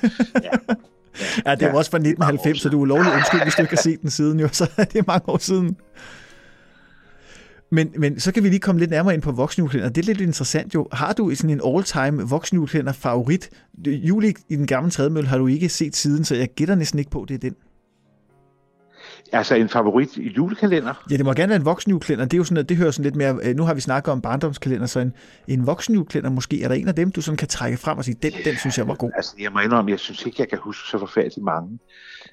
Ja. 0.42 0.74
Ja, 1.20 1.50
ja, 1.50 1.54
det 1.54 1.62
var 1.62 1.72
ja, 1.72 1.76
også 1.76 1.90
fra 1.90 1.98
1990, 1.98 2.60
så 2.60 2.68
du 2.68 2.82
er 2.82 2.86
lovlig 2.86 3.12
undskyld, 3.12 3.42
hvis 3.42 3.54
du 3.54 3.62
ikke 3.62 3.74
har 3.74 3.82
set 3.82 4.02
den 4.02 4.10
siden, 4.10 4.40
jo, 4.40 4.48
så 4.52 4.70
det 4.92 4.96
er 4.96 5.04
mange 5.06 5.28
år 5.28 5.38
siden. 5.38 5.76
Men, 7.70 7.92
men 7.98 8.20
så 8.20 8.32
kan 8.32 8.42
vi 8.42 8.48
lige 8.48 8.60
komme 8.60 8.78
lidt 8.78 8.90
nærmere 8.90 9.14
ind 9.14 9.22
på 9.22 9.32
voksenjulekalender. 9.32 9.92
Det 9.92 10.02
er 10.02 10.06
lidt 10.06 10.20
interessant 10.20 10.74
jo. 10.74 10.88
Har 10.92 11.12
du 11.12 11.34
sådan 11.34 11.50
en 11.50 11.60
all-time 11.66 12.28
voksenjulekalender 12.28 12.92
favorit? 12.92 13.50
Juli 13.86 14.34
i 14.48 14.56
den 14.56 14.66
gamle 14.66 14.90
tredemølle 14.90 15.28
har 15.28 15.38
du 15.38 15.46
ikke 15.46 15.68
set 15.68 15.96
siden, 15.96 16.24
så 16.24 16.34
jeg 16.34 16.48
gætter 16.56 16.74
næsten 16.74 16.98
ikke 16.98 17.10
på, 17.10 17.24
det 17.28 17.34
er 17.34 17.38
den. 17.38 17.54
Altså 19.32 19.54
en 19.54 19.68
favorit 19.68 20.16
i 20.16 20.28
julekalender? 20.28 21.04
Ja, 21.10 21.16
det 21.16 21.24
må 21.24 21.32
gerne 21.32 21.48
være 21.48 21.58
en 21.58 21.64
voksenjulekalender. 21.64 22.24
Det, 22.24 22.34
er 22.34 22.38
jo 22.38 22.44
sådan, 22.44 22.66
det 22.66 22.76
hører 22.76 22.90
sådan 22.90 23.04
lidt 23.04 23.16
mere... 23.16 23.38
Øh, 23.42 23.56
nu 23.56 23.62
har 23.62 23.74
vi 23.74 23.80
snakket 23.80 24.12
om 24.12 24.20
barndomskalender, 24.20 24.86
så 24.86 25.00
en, 25.00 25.12
en 25.48 25.66
voksenjulekalender 25.66 26.30
måske. 26.30 26.62
Er 26.62 26.68
der 26.68 26.74
en 26.74 26.88
af 26.88 26.94
dem, 26.94 27.12
du 27.12 27.20
sådan 27.20 27.36
kan 27.36 27.48
trække 27.48 27.76
frem 27.76 27.98
og 27.98 28.04
sige, 28.04 28.16
den, 28.22 28.32
den 28.44 28.56
synes 28.56 28.78
jeg 28.78 28.88
var 28.88 28.94
god? 28.94 29.10
Altså, 29.16 29.34
jeg 29.40 29.52
må 29.52 29.60
indrømme, 29.60 29.90
jeg 29.90 29.98
synes 29.98 30.26
ikke, 30.26 30.36
jeg 30.40 30.48
kan 30.48 30.58
huske 30.62 30.88
så 30.88 30.98
forfærdeligt 30.98 31.44
mange. 31.44 31.78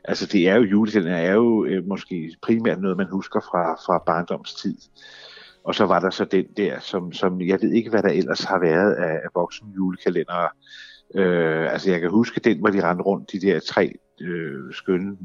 Altså, 0.04 0.26
det 0.26 0.50
er 0.50 0.56
jo 0.56 0.64
julekalender, 0.64 1.18
er 1.18 1.34
jo 1.34 1.66
øh, 1.66 1.88
måske 1.88 2.36
primært 2.42 2.82
noget, 2.82 2.98
man 2.98 3.08
husker 3.12 3.40
fra, 3.40 3.74
fra 3.74 4.04
barndomstid. 4.06 4.78
Og 5.64 5.76
så 5.76 5.86
var 5.86 6.00
der 6.00 6.10
så 6.10 6.26
den 6.26 6.46
der, 6.58 6.80
som, 6.80 7.14
som 7.14 7.42
jeg 7.42 7.60
ved 7.62 7.72
ikke, 7.72 7.90
hvad 7.90 8.04
der 8.04 8.10
ellers 8.10 8.44
har 8.44 8.60
været 8.60 8.94
af, 8.94 9.14
af 9.14 9.30
voksen 9.36 9.68
julekalendere. 9.76 10.50
Øh, 11.16 11.74
altså 11.74 11.92
jeg 11.92 12.02
kan 12.02 12.10
huske 12.10 12.40
den, 12.40 12.60
hvor 12.60 12.70
de 12.70 12.90
rendte 12.90 13.04
rundt, 13.04 13.32
de 13.32 13.42
der 13.42 13.60
tre 13.60 13.94
øh, 14.22 14.74
skønne 14.74 15.18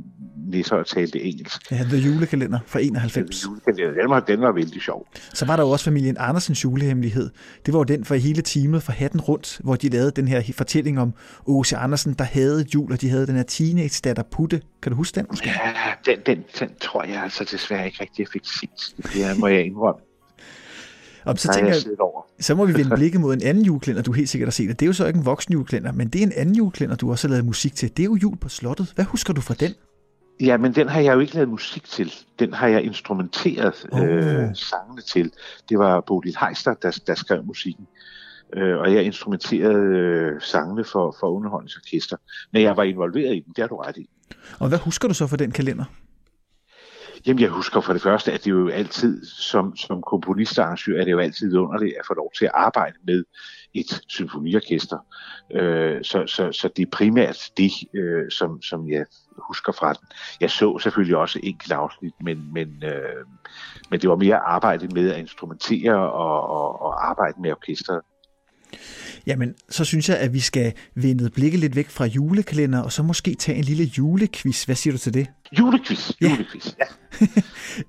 nisser 0.47 0.77
og 0.77 0.87
talte 0.87 1.23
engelsk. 1.23 1.71
Ja, 1.71 1.77
The 1.77 1.97
Julekalender 1.97 2.59
fra 2.67 2.81
91. 2.81 3.41
The 3.41 3.51
Julekalender, 3.51 4.03
den 4.03 4.11
var, 4.11 4.21
den 4.21 4.41
var 4.41 4.53
vældig 4.53 4.83
sjov. 4.83 5.07
Så 5.35 5.47
var 5.47 5.57
der 5.57 5.63
jo 5.63 5.71
også 5.71 5.85
familien 5.85 6.17
Andersens 6.19 6.65
julehemmelighed. 6.65 7.31
Det 7.67 7.75
var 7.75 7.81
jo 7.81 7.85
den 7.85 8.05
for 8.05 8.15
hele 8.15 8.43
teamet 8.43 8.83
fra 8.83 8.93
hatten 8.93 9.21
rundt, 9.21 9.61
hvor 9.65 9.77
de 9.77 9.89
lavede 9.89 10.11
den 10.11 10.29
her 10.29 10.53
fortælling 10.55 11.01
om 11.01 11.15
O.C. 11.47 11.73
Andersen, 11.73 12.15
der 12.15 12.25
havde 12.25 12.65
jul, 12.75 12.93
og 12.93 13.01
de 13.01 13.09
havde 13.09 13.27
den 13.27 13.37
her 13.37 13.43
teenage 13.43 14.01
datter 14.05 14.23
Putte. 14.23 14.61
Kan 14.83 14.93
du 14.93 14.97
huske 14.97 15.15
den 15.15 15.27
måske? 15.31 15.49
Ja, 15.49 16.13
den, 16.13 16.19
den, 16.27 16.45
den 16.61 16.71
tror 16.81 17.05
jeg 17.05 17.23
altså 17.23 17.45
desværre 17.45 17.87
ikke 17.87 17.99
rigtig, 18.01 18.21
jeg 18.21 18.29
fik 18.33 18.43
set. 18.45 18.95
Det 19.13 19.39
må 19.39 19.47
jeg 19.47 19.65
indrømme. 19.67 20.06
Og 21.27 21.39
så, 21.39 21.53
tænker 21.53 21.71
jeg, 21.71 21.83
så 22.41 22.55
må 22.55 22.67
vi 22.67 22.75
vende 22.75 22.97
blikket 23.01 23.21
mod 23.21 23.35
en 23.35 23.43
anden 23.43 23.65
juleklænder, 23.65 24.03
du 24.03 24.13
helt 24.13 24.29
sikkert 24.29 24.47
har 24.47 24.53
set. 24.53 24.69
Det 24.69 24.83
er 24.83 24.87
jo 24.87 24.93
så 24.93 25.07
ikke 25.07 25.19
en 25.19 25.27
voksen 25.27 25.53
juleklænder, 25.53 25.93
men 25.93 26.09
det 26.09 26.19
er 26.19 26.23
en 26.23 26.33
anden 26.37 26.55
juleklænder, 26.55 26.97
du 26.97 27.11
også 27.11 27.29
har 27.29 27.31
lavet 27.31 27.45
musik 27.45 27.75
til. 27.75 27.97
Det 27.97 28.03
er 28.03 28.05
jo 28.05 28.17
jul 28.23 28.37
på 28.37 28.49
slottet. 28.49 28.93
Hvad 28.95 29.05
husker 29.05 29.33
du 29.33 29.41
fra 29.41 29.55
den? 29.55 29.75
Ja, 30.41 30.57
men 30.57 30.75
den 30.75 30.89
har 30.89 31.01
jeg 31.01 31.15
jo 31.15 31.21
ikke 31.21 31.35
lavet 31.35 31.49
musik 31.49 31.85
til. 31.85 32.13
Den 32.39 32.53
har 32.53 32.69
jeg 32.69 32.83
instrumenteret 32.83 33.87
oh. 33.93 34.03
øh, 34.03 34.55
sangene 34.55 35.03
til. 35.07 35.33
Det 35.69 35.79
var 35.79 36.01
Bodil 36.01 36.37
Heister, 36.47 36.75
der, 36.75 36.99
der 37.07 37.15
skrev 37.15 37.45
musikken. 37.45 37.87
Øh, 38.57 38.79
og 38.79 38.95
jeg 38.95 39.05
instrumenterede 39.05 39.97
øh, 39.97 40.41
sangene 40.41 40.85
for, 40.85 41.17
for 41.21 41.27
underholdningsorkester. 41.27 42.17
Men 42.53 42.63
jeg 42.63 42.77
var 42.77 42.83
involveret 42.83 43.37
i 43.37 43.41
den, 43.41 43.53
det 43.57 43.63
har 43.63 43.69
du 43.69 43.77
ret 43.77 43.97
i. 43.97 44.09
Og 44.59 44.69
hvad 44.69 44.79
husker 44.79 45.09
du 45.09 45.15
så 45.15 45.27
for 45.27 45.37
den 45.37 45.51
kalender? 45.51 45.85
Jamen, 47.27 47.43
jeg 47.43 47.51
husker 47.51 47.81
for 47.81 47.93
det 47.93 48.03
første, 48.03 48.33
at 48.33 48.45
det 48.45 48.51
jo 48.51 48.69
altid, 48.69 49.25
som, 49.25 49.77
som 49.77 50.03
komponist 50.03 50.59
og 50.59 50.65
arrangør, 50.65 51.01
er 51.01 51.05
det 51.05 51.13
jo 51.13 51.19
altid 51.19 51.57
underligt 51.57 51.95
at 51.99 52.07
få 52.07 52.15
lov 52.15 52.33
til 52.39 52.45
at 52.45 52.51
arbejde 52.55 52.97
med 53.07 53.25
et 53.75 54.03
symfoniorkester. 54.09 54.99
Øh, 55.53 56.05
så, 56.05 56.27
så, 56.27 56.53
så 56.53 56.69
det 56.77 56.83
er 56.83 56.91
primært 56.93 57.51
det, 57.57 57.73
øh, 57.95 58.31
som, 58.31 58.63
som 58.63 58.89
jeg 58.91 59.05
husker 59.39 59.73
fra 59.73 59.93
den. 59.93 60.07
Jeg 60.41 60.51
så 60.51 60.79
selvfølgelig 60.79 61.17
også 61.17 61.41
enkelt 61.43 61.73
afsnit, 61.73 62.13
men, 62.21 62.53
men, 62.53 62.83
øh, 62.85 63.25
men 63.91 64.01
det 64.01 64.11
var 64.11 64.17
mere 64.17 64.37
arbejde 64.37 64.89
med 64.89 65.11
at 65.11 65.19
instrumentere 65.19 66.13
og, 66.13 66.49
og, 66.49 66.83
og 66.83 67.09
arbejde 67.09 67.41
med 67.41 67.51
orkestret. 67.51 68.01
Jamen, 69.27 69.55
så 69.69 69.85
synes 69.85 70.09
jeg, 70.09 70.19
at 70.19 70.33
vi 70.33 70.41
skal 70.41 70.73
vende 70.95 71.31
blikket 71.31 71.61
lidt 71.61 71.77
væk 71.77 71.89
fra 71.89 72.05
julekalender, 72.05 72.81
og 72.83 72.93
så 72.93 73.03
måske 73.03 73.35
tage 73.35 73.59
en 73.59 73.65
lille 73.65 73.85
julequiz. 73.85 74.65
Hvad 74.65 74.75
siger 74.75 74.93
du 74.93 74.99
til 74.99 75.15
det? 75.15 75.27
Julequiz, 75.59 76.11
julequiz, 76.23 76.75
ja. 76.79 76.87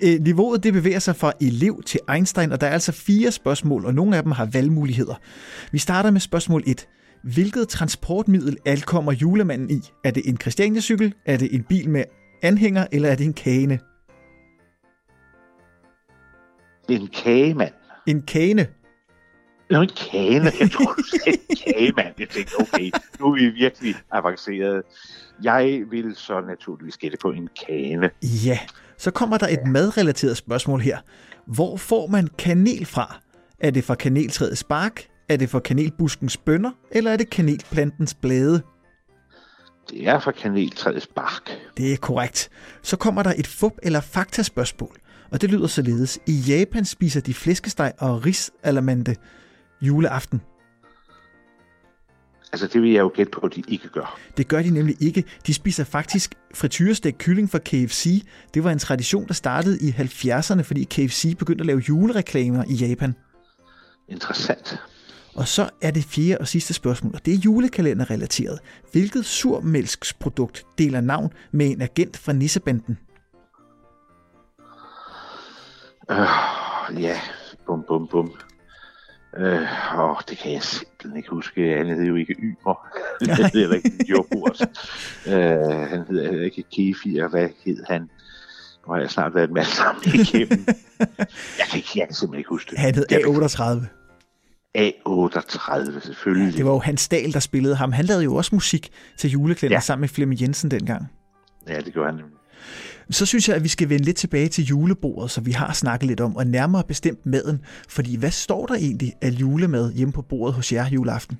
ja. 0.01 0.17
Niveauet 0.27 0.63
det 0.63 0.73
bevæger 0.73 0.99
sig 0.99 1.15
fra 1.15 1.31
elev 1.41 1.83
til 1.85 1.99
Einstein, 2.13 2.51
og 2.51 2.61
der 2.61 2.67
er 2.67 2.71
altså 2.71 2.91
fire 2.91 3.31
spørgsmål, 3.31 3.85
og 3.85 3.93
nogle 3.93 4.17
af 4.17 4.23
dem 4.23 4.31
har 4.31 4.45
valgmuligheder. 4.45 5.15
Vi 5.71 5.77
starter 5.77 6.11
med 6.11 6.19
spørgsmål 6.19 6.63
1. 6.67 6.87
Hvilket 7.23 7.67
transportmiddel 7.69 8.57
ankommer 8.65 9.11
julemanden 9.11 9.69
i? 9.69 9.81
Er 10.03 10.11
det 10.11 10.23
en 10.25 10.37
Christiania-cykel, 10.41 11.13
er 11.25 11.37
det 11.37 11.55
en 11.55 11.63
bil 11.63 11.89
med 11.89 12.03
anhænger, 12.41 12.87
eller 12.91 13.09
er 13.09 13.15
det 13.15 13.25
en 13.25 13.33
kane? 13.33 13.79
En 16.89 17.07
kagemand. 17.07 17.73
En 18.07 18.21
kane. 18.21 18.67
Nå, 19.69 19.81
en 19.81 19.89
kane. 20.11 20.51
Jeg 20.59 20.71
tror, 20.71 20.93
du 20.93 21.03
sagde 21.03 21.37
kagemand. 21.65 22.13
Jeg 22.19 22.29
tænkte, 22.29 22.53
okay, 22.59 22.91
nu 23.19 23.25
er 23.25 23.35
vi 23.35 23.49
virkelig 23.49 23.95
avanceret. 24.11 24.81
Jeg 25.43 25.81
vil 25.91 26.15
så 26.15 26.41
naturligvis 26.41 26.97
gætte 26.97 27.17
på 27.21 27.31
en 27.31 27.49
kane. 27.67 28.09
Ja, 28.23 28.59
så 28.97 29.11
kommer 29.11 29.37
der 29.37 29.47
et 29.47 29.67
madrelateret 29.67 30.37
spørgsmål 30.37 30.81
her. 30.81 30.97
Hvor 31.47 31.77
får 31.77 32.07
man 32.07 32.27
kanel 32.37 32.85
fra? 32.85 33.19
Er 33.59 33.71
det 33.71 33.83
fra 33.83 33.95
kaneltræets 33.95 34.63
bark? 34.63 35.07
Er 35.29 35.37
det 35.37 35.49
fra 35.49 35.59
kanelbuskens 35.59 36.37
bønner? 36.37 36.71
Eller 36.91 37.11
er 37.11 37.17
det 37.17 37.29
kanelplantens 37.29 38.13
blade? 38.13 38.61
Det 39.89 40.07
er 40.07 40.19
fra 40.19 40.31
kaneltræets 40.31 41.07
bark. 41.07 41.49
Det 41.77 41.93
er 41.93 41.97
korrekt. 41.97 42.49
Så 42.81 42.97
kommer 42.97 43.23
der 43.23 43.33
et 43.37 43.47
fup- 43.47 43.79
eller 43.83 44.01
faktaspørgsmål. 44.01 44.97
Og 45.31 45.41
det 45.41 45.51
lyder 45.51 45.67
således. 45.67 46.19
I 46.25 46.33
Japan 46.47 46.85
spiser 46.85 47.21
de 47.21 47.33
flæskesteg 47.33 47.93
og 47.99 48.25
risalamande 48.25 49.15
juleaften. 49.81 50.41
Altså 52.53 52.67
det 52.67 52.81
vil 52.81 52.91
jeg 52.91 52.99
jo 52.99 53.11
gætte 53.15 53.31
på, 53.31 53.41
at 53.41 53.55
de 53.55 53.63
ikke 53.67 53.89
gør. 53.89 54.19
Det 54.37 54.47
gør 54.47 54.61
de 54.61 54.69
nemlig 54.69 54.95
ikke. 54.99 55.23
De 55.47 55.53
spiser 55.53 55.83
faktisk 55.83 56.35
frityrestek 56.53 57.15
kylling 57.17 57.51
fra 57.51 57.59
KFC. 57.59 58.23
Det 58.53 58.63
var 58.63 58.71
en 58.71 58.79
tradition, 58.79 59.27
der 59.27 59.33
startede 59.33 59.79
i 59.81 59.89
70'erne, 59.89 60.61
fordi 60.61 60.83
KFC 60.83 61.37
begyndte 61.37 61.61
at 61.61 61.65
lave 61.65 61.79
julereklamer 61.89 62.63
i 62.67 62.73
Japan. 62.73 63.15
Interessant. 64.07 64.79
Og 65.35 65.47
så 65.47 65.69
er 65.81 65.91
det 65.91 66.03
fjerde 66.03 66.37
og 66.37 66.47
sidste 66.47 66.73
spørgsmål, 66.73 67.13
og 67.15 67.25
det 67.25 67.33
er 67.33 67.37
julekalenderrelateret. 67.37 68.59
Hvilket 68.91 69.25
surmælksprodukt 69.25 70.65
deler 70.77 71.01
navn 71.01 71.33
med 71.51 71.71
en 71.71 71.81
agent 71.81 72.17
fra 72.17 72.33
Nissebanden? 72.33 72.97
Uh, 76.11 77.01
ja, 77.01 77.19
bum 77.65 77.83
bum 77.87 78.07
bum. 78.07 78.31
Øh, 79.37 79.99
åh, 79.99 80.15
det 80.29 80.37
kan 80.37 80.51
jeg 80.53 80.63
simpelthen 80.63 81.17
ikke 81.17 81.29
huske. 81.29 81.77
Han 81.77 81.87
hedder 81.87 82.05
jo 82.05 82.15
ikke 82.15 82.33
Ymer. 82.33 82.87
han 83.35 83.49
hedder 83.53 83.75
ikke 83.75 83.91
Yoghurt. 84.09 84.61
øh, 85.27 85.33
han 85.89 86.05
hedder 86.09 86.43
ikke 86.43 86.63
Kefir. 86.63 87.27
Hvad 87.27 87.49
hed 87.65 87.83
han? 87.89 88.01
Nu 88.87 88.93
har 88.93 88.99
jeg 88.99 89.09
snart 89.09 89.35
været 89.35 89.51
med 89.51 89.63
sammen 89.63 90.03
igennem. 90.05 90.65
jeg, 91.59 91.67
kan 91.69 91.77
ikke, 91.77 91.89
jeg 91.95 92.07
kan 92.07 92.15
simpelthen 92.15 92.37
ikke 92.37 92.49
huske 92.49 92.71
det. 92.71 92.79
Han 92.79 92.95
hed 92.95 93.05
A38. 93.11 93.85
A38, 94.77 95.99
selvfølgelig. 95.99 96.51
Ja, 96.51 96.57
det 96.57 96.65
var 96.65 96.71
jo 96.71 96.79
Hans 96.79 97.09
Dahl, 97.09 97.33
der 97.33 97.39
spillede 97.39 97.75
ham. 97.75 97.91
Han 97.91 98.05
lavede 98.05 98.23
jo 98.23 98.35
også 98.35 98.55
musik 98.55 98.89
til 99.17 99.29
juleklæder 99.29 99.75
ja. 99.75 99.79
sammen 99.79 100.01
med 100.01 100.09
Flemming 100.09 100.41
Jensen 100.41 100.71
dengang. 100.71 101.11
Ja, 101.67 101.81
det 101.81 101.93
gjorde 101.93 102.11
han 102.11 102.21
så 103.09 103.25
synes 103.25 103.47
jeg, 103.47 103.55
at 103.55 103.63
vi 103.63 103.67
skal 103.67 103.89
vende 103.89 104.05
lidt 104.05 104.17
tilbage 104.17 104.47
til 104.47 104.65
julebordet, 104.65 105.31
så 105.31 105.41
vi 105.41 105.51
har 105.51 105.73
snakket 105.73 106.07
lidt 106.07 106.19
om, 106.19 106.35
og 106.35 106.47
nærmere 106.47 106.83
bestemt 106.87 107.25
maden. 107.25 107.61
Fordi 107.89 108.15
hvad 108.15 108.31
står 108.31 108.65
der 108.65 108.75
egentlig 108.75 109.13
af 109.21 109.29
julemad 109.29 109.93
hjemme 109.93 110.11
på 110.11 110.21
bordet 110.21 110.55
hos 110.55 110.73
jer 110.73 110.89
juleaften? 110.89 111.39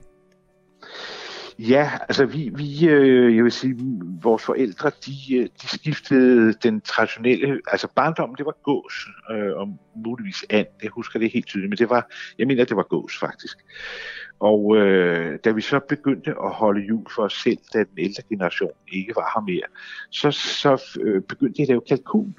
Ja, 1.60 1.92
altså 2.02 2.26
vi, 2.26 2.52
vi 2.56 2.88
øh, 2.88 3.36
jeg 3.36 3.44
vil 3.44 3.52
sige, 3.52 3.76
vores 4.22 4.44
forældre, 4.44 4.92
de, 5.06 5.36
øh, 5.36 5.48
de 5.62 5.68
skiftede 5.68 6.54
den 6.54 6.82
traditionelle, 6.82 7.62
altså 7.68 7.88
barndommen, 7.96 8.38
det 8.38 8.46
var 8.46 8.56
gås, 8.64 8.94
øh, 9.32 9.58
og 9.58 9.78
muligvis 9.96 10.46
and, 10.50 10.68
jeg 10.84 10.90
husker 10.90 11.20
det 11.20 11.32
helt 11.32 11.48
tydeligt, 11.48 11.70
men 11.70 11.78
det 11.78 11.90
var, 11.90 12.12
jeg 12.38 12.48
mener, 12.48 12.66
det 12.66 12.78
var 12.78 12.84
gås 12.84 13.18
faktisk. 13.18 13.58
Og 14.40 14.78
øh, 14.78 15.40
da 15.44 15.52
vi 15.52 15.62
så 15.62 15.80
begyndte 15.90 16.32
at 16.32 16.52
holde 16.52 16.82
jul 16.82 17.06
for 17.16 17.24
os 17.24 17.34
selv, 17.34 17.58
da 17.74 17.80
den 17.80 17.98
ældre 17.98 18.24
generation 18.30 18.72
ikke 18.94 19.16
var 19.16 19.32
her 19.36 19.42
mere, 19.42 19.68
så, 20.10 20.32
så 20.32 21.00
øh, 21.02 21.22
begyndte 21.22 21.62
jeg 21.62 21.64
at 21.64 21.70
lave 21.70 21.82
kalkun. 21.88 22.36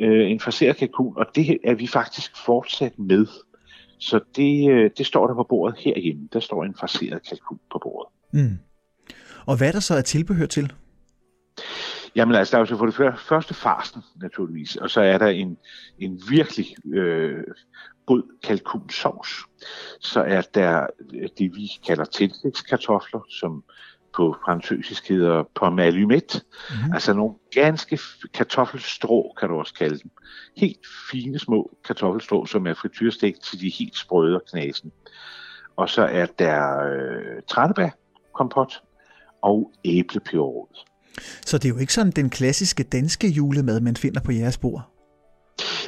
Øh, 0.00 0.30
en 0.30 0.40
fraseret 0.40 0.76
kalkun, 0.76 1.12
og 1.16 1.26
det 1.34 1.58
er 1.64 1.74
vi 1.74 1.86
faktisk 1.86 2.36
fortsat 2.44 2.98
med. 2.98 3.26
Så 3.98 4.20
det, 4.36 4.70
øh, 4.70 4.90
det 4.98 5.06
står 5.06 5.26
der 5.26 5.34
på 5.34 5.46
bordet 5.48 5.78
herhjemme. 5.78 6.28
Der 6.32 6.40
står 6.40 6.64
en 6.64 6.74
fraseret 6.74 7.28
kalkun 7.28 7.58
på 7.72 7.78
bordet. 7.82 8.15
Mm. 8.36 8.58
Og 9.46 9.56
hvad 9.56 9.68
er 9.68 9.72
der 9.72 9.80
så 9.80 9.94
er 9.94 10.00
tilbehør 10.00 10.46
til? 10.46 10.72
Jamen 12.16 12.34
altså, 12.34 12.52
der 12.52 12.56
er 12.56 12.60
jo 12.60 12.66
så 12.66 12.76
for 12.76 12.86
det 12.86 13.20
første 13.28 13.54
farsen, 13.54 14.02
naturligvis, 14.22 14.76
og 14.76 14.90
så 14.90 15.00
er 15.00 15.18
der 15.18 15.26
en, 15.26 15.56
en 15.98 16.22
virkelig 16.30 16.66
øh, 16.94 17.44
god 18.06 18.22
kalkunsovs. 18.42 19.28
Så 20.00 20.20
er 20.20 20.40
der 20.40 20.86
det, 21.38 21.56
vi 21.56 21.68
kalder 21.86 22.04
tillægskartofler, 22.04 23.20
som 23.30 23.64
på 24.16 24.36
fransysisk 24.44 25.08
hedder 25.08 25.42
pomalumet. 25.54 26.44
Mm-hmm. 26.70 26.92
Altså 26.92 27.12
nogle 27.12 27.34
ganske 27.52 27.98
kartoffelstrå, 28.34 29.34
kan 29.40 29.48
du 29.48 29.54
også 29.54 29.74
kalde 29.74 29.98
dem. 29.98 30.10
Helt 30.56 30.86
fine 31.10 31.38
små 31.38 31.78
kartoffelstrå, 31.86 32.46
som 32.46 32.66
er 32.66 32.74
frityrestegt 32.74 33.42
til 33.42 33.60
de 33.60 33.72
helt 33.78 33.96
sprøde 33.96 34.34
og 34.34 34.42
knasen. 34.50 34.92
Og 35.76 35.88
så 35.88 36.02
er 36.02 36.26
der 36.26 36.78
øh, 36.78 37.42
tranebærkompot 38.36 38.82
og 39.42 39.72
æblepeberrod. 39.84 40.66
Så 41.46 41.58
det 41.58 41.64
er 41.64 41.68
jo 41.68 41.78
ikke 41.78 41.92
sådan 41.92 42.12
den 42.12 42.30
klassiske 42.30 42.82
danske 42.82 43.28
julemad, 43.28 43.80
man 43.80 43.96
finder 43.96 44.20
på 44.20 44.32
jeres 44.32 44.58
bord? 44.58 44.92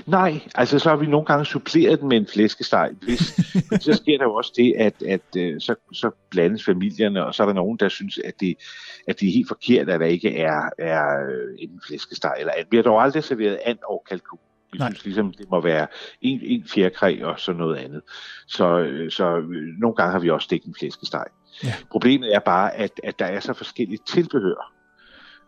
Nej, 0.06 0.40
altså 0.54 0.78
så 0.78 0.88
har 0.88 0.96
vi 0.96 1.06
nogle 1.06 1.26
gange 1.26 1.44
suppleret 1.44 2.00
den 2.00 2.08
med 2.08 2.16
en 2.16 2.26
flæskesteg. 2.26 2.90
Hvis, 3.02 3.20
så 3.84 3.92
sker 3.92 4.18
der 4.18 4.24
jo 4.24 4.34
også 4.34 4.52
det, 4.56 4.74
at, 4.78 5.02
at 5.02 5.36
øh, 5.36 5.60
så, 5.60 5.74
så 5.92 6.10
blandes 6.30 6.64
familierne, 6.64 7.24
og 7.24 7.34
så 7.34 7.42
er 7.42 7.46
der 7.46 7.54
nogen, 7.54 7.78
der 7.78 7.88
synes, 7.88 8.18
at 8.18 8.40
det, 8.40 8.56
at 9.08 9.20
det 9.20 9.28
er 9.28 9.32
helt 9.32 9.48
forkert, 9.48 9.88
at 9.88 10.00
der 10.00 10.06
ikke 10.06 10.36
er, 10.36 10.70
er 10.78 11.26
øh, 11.30 11.56
en 11.58 11.80
flæskesteg 11.86 12.34
eller 12.38 12.52
andet. 12.52 12.66
Vi 12.70 12.76
har 12.76 12.82
dog 12.82 13.02
aldrig 13.02 13.24
serveret 13.24 13.58
and 13.64 13.78
og 13.88 14.04
kalkun. 14.08 14.38
Vi 14.72 14.78
Nej. 14.78 14.88
synes 14.88 15.04
ligesom, 15.04 15.32
det 15.32 15.50
må 15.50 15.60
være 15.60 15.86
en, 16.20 16.40
en 16.42 16.64
fjerkræ 16.68 17.22
og 17.22 17.40
så 17.40 17.52
noget 17.52 17.76
andet. 17.76 18.02
Så, 18.46 18.78
øh, 18.78 19.10
så 19.10 19.42
nogle 19.78 19.96
gange 19.96 20.12
har 20.12 20.18
vi 20.18 20.30
også 20.30 20.44
stegt 20.44 20.64
en 20.64 20.74
flæskesteg. 20.78 21.24
Ja. 21.64 21.74
Problemet 21.90 22.34
er 22.34 22.38
bare, 22.38 22.74
at, 22.74 23.00
at 23.04 23.18
der 23.18 23.26
er 23.26 23.40
så 23.40 23.52
forskellige 23.52 23.98
tilbehør 24.08 24.78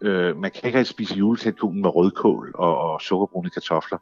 Øh, 0.03 0.37
man 0.37 0.51
kan 0.51 0.67
ikke 0.67 0.85
spise 0.85 1.15
julekalkun 1.15 1.83
med 1.83 1.97
rødkål 1.97 2.53
og, 2.55 2.79
og 2.79 3.01
sukkerbrune 3.01 3.51
kartofler. 3.51 3.99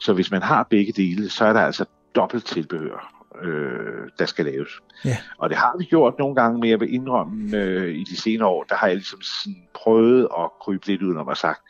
Så 0.00 0.12
hvis 0.12 0.30
man 0.30 0.42
har 0.42 0.66
begge 0.70 0.92
dele, 0.92 1.30
så 1.30 1.44
er 1.44 1.52
der 1.52 1.60
altså 1.60 1.84
dobbelt 2.14 2.46
tilbehør, 2.46 3.24
øh, 3.42 4.08
der 4.18 4.26
skal 4.26 4.44
laves. 4.44 4.70
Ja. 5.04 5.16
Og 5.38 5.48
det 5.48 5.58
har 5.58 5.74
vi 5.78 5.84
gjort 5.84 6.14
nogle 6.18 6.34
gange, 6.34 6.60
men 6.60 6.70
jeg 6.70 6.80
vil 6.80 6.94
indrømme 6.94 7.56
øh, 7.58 7.94
i 7.94 8.04
de 8.04 8.20
senere 8.20 8.48
år, 8.48 8.62
der 8.62 8.74
har 8.74 8.86
jeg 8.86 8.96
ligesom 8.96 9.20
sådan 9.22 9.62
prøvet 9.74 10.28
at 10.38 10.50
krybe 10.60 10.86
lidt 10.86 11.02
udenom 11.02 11.28
og 11.28 11.36
sagt, 11.36 11.60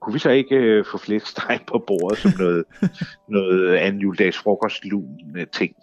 kunne 0.00 0.12
vi 0.12 0.18
så 0.18 0.30
ikke 0.30 0.56
øh, 0.56 0.84
få 0.84 0.98
flæskesteg 0.98 1.60
på 1.66 1.84
bordet 1.86 2.18
som 2.18 2.32
noget, 2.38 2.64
noget 3.28 3.76
anden 3.76 4.00
juledags 4.00 4.38
frokostlun 4.38 5.18
ting? 5.52 5.74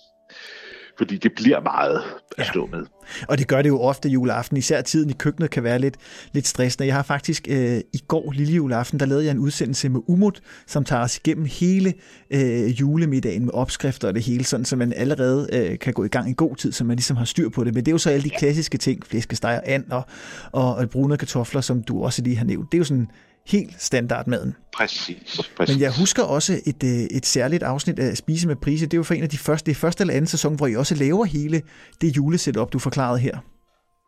Fordi 0.97 1.17
det 1.17 1.31
bliver 1.35 1.59
meget 1.59 2.01
at 2.37 2.47
stå 2.47 2.65
med. 2.65 2.85
Og 3.27 3.37
det 3.37 3.47
gør 3.47 3.61
det 3.61 3.69
jo 3.69 3.79
ofte 3.81 4.09
juleaften, 4.09 4.57
især 4.57 4.81
tiden 4.81 5.09
i 5.09 5.13
køkkenet 5.13 5.49
kan 5.49 5.63
være 5.63 5.79
lidt, 5.79 5.95
lidt 6.33 6.47
stressende. 6.47 6.87
Jeg 6.87 6.95
har 6.95 7.03
faktisk 7.03 7.47
øh, 7.49 7.77
i 7.93 8.01
går 8.07 8.31
lille 8.31 8.53
juleaften, 8.53 8.99
der 8.99 9.05
lavede 9.05 9.25
jeg 9.25 9.31
en 9.31 9.39
udsendelse 9.39 9.89
med 9.89 10.01
Umut, 10.07 10.41
som 10.67 10.83
tager 10.83 11.03
os 11.03 11.17
igennem 11.17 11.45
hele 11.45 11.93
øh, 12.31 12.79
julemiddagen 12.79 13.45
med 13.45 13.53
opskrifter 13.53 14.07
og 14.07 14.13
det 14.13 14.23
hele, 14.23 14.43
sådan 14.43 14.65
så 14.65 14.75
man 14.75 14.93
allerede 14.93 15.47
øh, 15.53 15.79
kan 15.79 15.93
gå 15.93 16.03
i 16.03 16.07
gang 16.07 16.29
i 16.29 16.33
god 16.37 16.55
tid, 16.55 16.71
så 16.71 16.83
man 16.83 16.95
ligesom 16.95 17.17
har 17.17 17.25
styr 17.25 17.49
på 17.49 17.63
det. 17.63 17.73
Men 17.73 17.85
det 17.85 17.91
er 17.91 17.93
jo 17.93 17.97
så 17.97 18.09
alle 18.09 18.23
de 18.23 18.29
klassiske 18.29 18.77
ting, 18.77 19.05
flæskesteg 19.05 19.61
og 19.63 19.71
and 19.71 19.91
og, 19.91 20.03
og, 20.51 20.75
og 20.75 20.89
brune 20.89 21.17
kartofler, 21.17 21.61
som 21.61 21.83
du 21.83 22.03
også 22.03 22.21
lige 22.21 22.35
har 22.35 22.45
nævnt. 22.45 22.71
Det 22.71 22.77
er 22.77 22.79
jo 22.79 22.85
sådan 22.85 23.07
helt 23.47 23.81
standardmaden. 23.81 24.55
Præcis, 24.73 25.41
præcis. 25.57 25.75
Men 25.75 25.81
jeg 25.81 25.97
husker 25.99 26.23
også 26.23 26.61
et, 26.65 26.83
øh, 26.83 26.89
et 26.89 27.25
særligt 27.25 27.63
afsnit 27.63 27.99
af 27.99 28.17
Spise 28.17 28.47
med 28.47 28.55
Prise. 28.55 28.85
Det 28.85 28.93
er 28.93 28.97
jo 28.97 29.03
for 29.03 29.13
en 29.13 29.23
af 29.23 29.29
de 29.29 29.37
første, 29.37 29.71
det 29.71 29.77
første 29.77 30.01
eller 30.01 30.13
anden 30.13 30.27
sæson, 30.27 30.55
hvor 30.55 30.67
I 30.67 30.75
også 30.75 30.95
laver 30.95 31.25
hele 31.25 31.61
det 32.01 32.17
julesetup, 32.17 32.73
du 32.73 32.79
forklarede 32.79 33.19
her. 33.19 33.37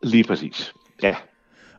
Lige 0.02 0.24
præcis, 0.24 0.72
ja. 1.02 1.14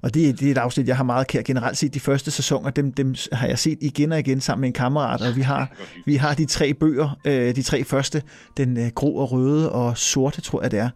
Og 0.01 0.13
det, 0.13 0.39
det 0.39 0.47
er 0.47 0.51
et 0.51 0.57
afsnit, 0.57 0.87
jeg 0.87 0.97
har 0.97 1.03
meget 1.03 1.27
kær. 1.27 1.41
Generelt 1.41 1.77
set 1.77 1.93
de 1.93 1.99
første 1.99 2.31
sæsoner, 2.31 2.69
dem, 2.69 2.93
dem 2.93 3.15
har 3.31 3.47
jeg 3.47 3.59
set 3.59 3.77
igen 3.81 4.11
og 4.11 4.19
igen 4.19 4.41
sammen 4.41 4.61
med 4.61 4.69
en 4.69 4.73
kammerat, 4.73 5.21
og 5.21 5.35
vi 5.35 5.41
har, 5.41 5.71
vi 6.05 6.15
har 6.15 6.33
de 6.33 6.45
tre 6.45 6.73
bøger, 6.73 7.17
øh, 7.25 7.55
de 7.55 7.61
tre 7.61 7.83
første, 7.83 8.23
den 8.57 8.77
øh, 8.77 8.91
grå 8.95 9.13
og 9.13 9.31
røde 9.31 9.71
og 9.71 9.97
sorte, 9.97 10.41
tror 10.41 10.61
jeg 10.61 10.71
det 10.71 10.79
er. 10.79 10.89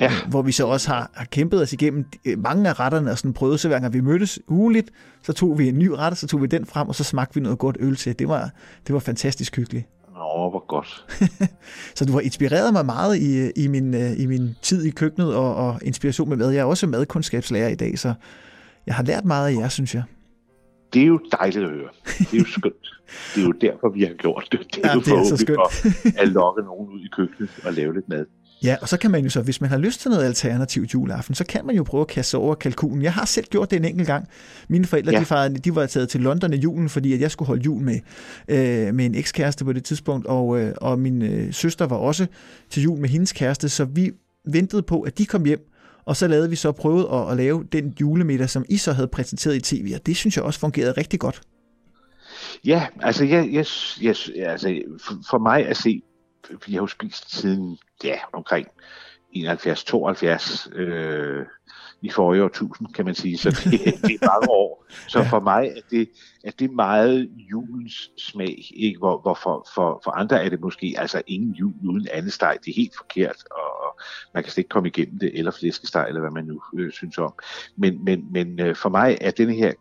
Ja. 0.00 0.12
Hvor 0.28 0.42
vi 0.42 0.52
så 0.52 0.66
også 0.66 0.88
har, 0.88 1.10
har 1.14 1.24
kæmpet 1.24 1.62
os 1.62 1.72
igennem 1.72 2.04
øh, 2.24 2.38
mange 2.38 2.68
af 2.68 2.80
retterne 2.80 3.10
og 3.10 3.18
sådan 3.18 3.32
prøvet, 3.32 3.60
så 3.60 3.68
hver 3.68 3.80
gang 3.80 3.92
vi 3.92 4.00
mødtes 4.00 4.40
ugeligt, 4.48 4.90
så 5.22 5.32
tog 5.32 5.58
vi 5.58 5.68
en 5.68 5.78
ny 5.78 5.88
ret, 5.88 6.18
så 6.18 6.26
tog 6.26 6.42
vi 6.42 6.46
den 6.46 6.66
frem, 6.66 6.88
og 6.88 6.94
så 6.94 7.04
smagte 7.04 7.34
vi 7.34 7.40
noget 7.40 7.58
godt 7.58 7.76
øl 7.80 7.96
til. 7.96 8.18
Det 8.18 8.28
var, 8.28 8.50
det 8.86 8.92
var 8.92 8.98
fantastisk 8.98 9.56
hyggeligt. 9.56 9.86
Nå, 10.08 10.50
hvor 10.50 10.66
godt. 10.68 11.06
så 11.96 12.04
du 12.04 12.12
har 12.12 12.20
inspireret 12.20 12.72
mig 12.72 12.86
meget 12.86 13.16
i, 13.16 13.50
i, 13.64 13.66
min, 13.66 13.94
øh, 13.94 14.20
i 14.20 14.26
min 14.26 14.56
tid 14.62 14.84
i 14.84 14.90
køkkenet 14.90 15.34
og, 15.34 15.54
og 15.54 15.78
inspiration 15.82 16.28
med 16.28 16.36
mad. 16.36 16.50
Jeg 16.50 16.60
er 16.60 16.64
også 16.64 16.86
madkundskabslærer 16.86 17.68
i 17.68 17.74
dag, 17.74 17.98
så 17.98 18.14
jeg 18.86 18.94
har 18.94 19.02
lært 19.02 19.24
meget 19.24 19.48
af 19.48 19.60
jer, 19.60 19.68
synes 19.68 19.94
jeg. 19.94 20.02
Det 20.92 21.02
er 21.02 21.06
jo 21.06 21.20
dejligt 21.40 21.64
at 21.64 21.70
høre. 21.70 21.88
Det 22.18 22.34
er 22.34 22.38
jo 22.38 22.44
skønt. 22.44 22.94
Det 23.34 23.40
er 23.42 23.46
jo 23.46 23.52
derfor, 23.52 23.88
vi 23.88 24.02
har 24.02 24.14
gjort 24.14 24.48
det. 24.52 24.60
Det 24.74 24.84
er 24.84 24.88
ja, 24.88 24.94
jo 24.94 25.00
det 25.00 25.12
er 25.12 25.24
så 25.24 25.36
skønt. 25.36 26.16
at 26.18 26.28
lokke 26.28 26.62
nogen 26.62 26.88
ud 26.88 27.00
i 27.00 27.08
køkkenet 27.16 27.50
og 27.64 27.72
lave 27.72 27.94
lidt 27.94 28.08
mad. 28.08 28.26
Ja, 28.62 28.76
og 28.82 28.88
så 28.88 28.96
kan 28.96 29.10
man 29.10 29.24
jo 29.24 29.30
så, 29.30 29.42
hvis 29.42 29.60
man 29.60 29.70
har 29.70 29.78
lyst 29.78 30.00
til 30.00 30.10
noget 30.10 30.24
alternativt 30.24 30.94
juleaften, 30.94 31.34
så 31.34 31.44
kan 31.44 31.66
man 31.66 31.76
jo 31.76 31.82
prøve 31.82 32.00
at 32.00 32.06
kaste 32.06 32.30
sig 32.30 32.40
over 32.40 32.54
kalkunen. 32.54 33.02
Jeg 33.02 33.12
har 33.12 33.24
selv 33.24 33.46
gjort 33.46 33.70
det 33.70 33.76
en 33.76 33.84
enkelt 33.84 34.06
gang. 34.06 34.28
Mine 34.68 34.84
forældre, 34.84 35.12
ja. 35.12 35.20
de, 35.20 35.24
far, 35.24 35.48
de 35.48 35.74
var 35.74 35.86
taget 35.86 36.08
til 36.08 36.20
London 36.20 36.52
i 36.54 36.56
julen, 36.56 36.88
fordi 36.88 37.12
at 37.12 37.20
jeg 37.20 37.30
skulle 37.30 37.46
holde 37.46 37.62
jul 37.62 37.82
med, 37.82 38.00
øh, 38.48 38.94
med 38.94 39.06
en 39.06 39.14
ekskæreste 39.14 39.64
på 39.64 39.72
det 39.72 39.84
tidspunkt, 39.84 40.26
og, 40.26 40.60
øh, 40.60 40.74
og 40.76 40.98
min 40.98 41.22
øh, 41.22 41.52
søster 41.52 41.86
var 41.86 41.96
også 41.96 42.26
til 42.70 42.82
jul 42.82 42.98
med 42.98 43.08
hendes 43.08 43.32
kæreste, 43.32 43.68
så 43.68 43.84
vi 43.84 44.10
ventede 44.44 44.82
på, 44.82 45.00
at 45.00 45.18
de 45.18 45.26
kom 45.26 45.44
hjem, 45.44 45.70
og 46.04 46.16
så 46.16 46.28
lavede 46.28 46.50
vi 46.50 46.56
så 46.56 46.72
prøvet 46.72 47.06
at, 47.12 47.30
at 47.30 47.36
lave 47.36 47.64
den 47.72 47.94
julemiddag, 48.00 48.50
som 48.50 48.64
I 48.68 48.76
så 48.76 48.92
havde 48.92 49.08
præsenteret 49.08 49.56
i 49.56 49.60
tv, 49.60 49.92
og 49.94 50.06
det 50.06 50.16
synes 50.16 50.36
jeg 50.36 50.44
også 50.44 50.60
fungerede 50.60 50.92
rigtig 50.92 51.20
godt. 51.20 51.40
Ja, 52.64 52.86
altså, 53.02 53.24
jeg, 53.24 53.48
jeg, 53.52 53.66
jeg, 54.02 54.14
altså 54.46 54.80
for, 55.06 55.14
for 55.30 55.38
mig 55.38 55.66
at 55.66 55.76
se, 55.76 56.02
vi 56.66 56.72
har 56.72 56.80
jo 56.80 56.86
spist 56.86 57.34
siden 57.36 57.78
ja, 58.04 58.18
omkring 58.32 58.68
71-72 59.36 60.78
øh, 60.78 61.46
i 62.02 62.10
forrige 62.10 62.44
årtusind, 62.44 62.88
kan 62.94 63.04
man 63.04 63.14
sige. 63.14 63.38
Så 63.38 63.50
det, 63.50 63.80
det 64.08 64.18
er 64.22 64.26
mange 64.32 64.50
år. 64.50 64.86
Så 65.08 65.24
for 65.24 65.40
mig 65.40 65.72
er 65.76 65.80
det, 65.90 66.10
er 66.44 66.50
det 66.50 66.70
meget 66.70 67.30
julens 67.36 68.10
smag, 68.18 68.70
ikke? 68.74 68.98
Hvor, 68.98 69.20
hvor 69.20 69.34
for, 69.42 69.68
for, 69.74 70.00
for 70.04 70.10
andre 70.10 70.44
er 70.44 70.48
det 70.48 70.60
måske 70.60 70.94
altså 70.98 71.22
ingen 71.26 71.52
jul 71.52 71.74
uden 71.88 72.08
andet 72.12 72.32
steg. 72.32 72.58
Det 72.64 72.70
er 72.70 72.76
helt 72.76 72.96
forkert, 72.96 73.44
og 73.50 74.00
man 74.34 74.42
kan 74.42 74.52
slet 74.52 74.58
ikke 74.58 74.68
komme 74.68 74.88
igennem 74.88 75.18
det, 75.18 75.38
eller 75.38 75.50
flæskesteg, 75.50 76.04
eller 76.08 76.20
hvad 76.20 76.30
man 76.30 76.44
nu 76.44 76.62
øh, 76.78 76.92
synes 76.92 77.18
om. 77.18 77.34
Men, 77.76 78.04
men, 78.04 78.32
men 78.32 78.60
øh, 78.60 78.76
for 78.76 78.88
mig 78.88 79.18
er 79.20 79.30
denne 79.30 79.54
her 79.54 79.72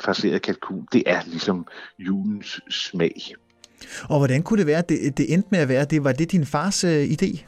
farserede 0.00 0.38
kalkun, 0.38 0.88
det 0.92 1.02
er 1.06 1.20
ligesom 1.26 1.66
julens 1.98 2.60
smag. 2.70 3.34
Og 4.08 4.18
hvordan 4.18 4.42
kunne 4.42 4.58
det 4.58 4.66
være, 4.66 4.78
at 4.78 4.88
det, 4.88 5.18
det 5.18 5.32
endte 5.32 5.48
med 5.50 5.58
at 5.58 5.68
være 5.68 5.84
det? 5.84 6.04
Var 6.04 6.12
det 6.12 6.32
din 6.32 6.46
fars 6.46 6.84
øh, 6.84 7.04
idé? 7.04 7.44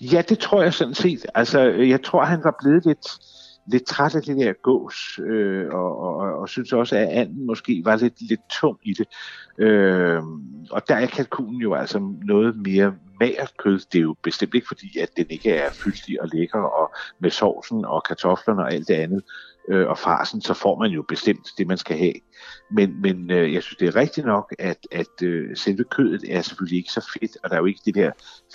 Ja, 0.00 0.22
det 0.28 0.38
tror 0.38 0.62
jeg 0.62 0.74
sådan 0.74 0.94
set. 0.94 1.26
Altså, 1.34 1.60
jeg 1.68 2.02
tror, 2.02 2.24
han 2.24 2.44
var 2.44 2.56
blevet 2.62 2.86
lidt, 2.86 3.06
lidt 3.66 3.86
træt 3.86 4.14
af 4.14 4.22
det 4.22 4.36
der 4.36 4.52
gås, 4.62 5.20
øh, 5.26 5.68
og, 5.72 6.00
og, 6.00 6.16
og, 6.16 6.38
og 6.38 6.48
synes 6.48 6.72
også, 6.72 6.96
at 6.96 7.08
anden 7.08 7.46
måske 7.46 7.82
var 7.84 7.96
lidt, 7.96 8.28
lidt 8.28 8.40
tung 8.50 8.78
i 8.82 8.94
det. 8.94 9.08
Øh, 9.58 10.22
og 10.70 10.88
der 10.88 10.94
er 10.94 11.06
kalkunen 11.06 11.60
jo 11.60 11.74
altså 11.74 12.14
noget 12.22 12.56
mere 12.56 12.94
magert 13.20 13.52
kød. 13.58 13.78
Det 13.92 13.98
er 13.98 14.02
jo 14.02 14.16
bestemt 14.22 14.54
ikke 14.54 14.66
fordi, 14.68 14.98
at 14.98 15.08
den 15.16 15.26
ikke 15.30 15.50
er 15.50 15.70
fyldig 15.72 16.22
og 16.22 16.28
lækker, 16.32 16.60
og 16.60 16.94
med 17.18 17.30
sovsen 17.30 17.84
og 17.84 18.02
kartoflerne 18.08 18.62
og 18.62 18.72
alt 18.72 18.88
det 18.88 18.94
andet 18.94 19.22
øh, 19.70 19.88
og 19.88 19.98
farsen, 19.98 20.40
så 20.40 20.54
får 20.54 20.78
man 20.78 20.90
jo 20.90 21.02
bestemt 21.02 21.48
det, 21.58 21.66
man 21.66 21.78
skal 21.78 21.98
have. 21.98 22.14
Men, 22.70 23.02
men 23.02 23.30
øh, 23.30 23.54
jeg 23.54 23.62
synes, 23.62 23.76
det 23.76 23.88
er 23.88 23.96
rigtigt 23.96 24.26
nok, 24.26 24.54
at, 24.58 24.78
at 24.92 25.22
øh, 25.22 25.56
selve 25.56 25.84
kødet 25.84 26.36
er 26.36 26.42
selvfølgelig 26.42 26.78
ikke 26.78 26.92
så 26.92 27.10
fedt, 27.20 27.36
og 27.42 27.50
der 27.50 27.56
er 27.56 27.60
jo 27.60 27.66
ikke 27.66 27.80
det 27.84 27.94
der 27.94 28.12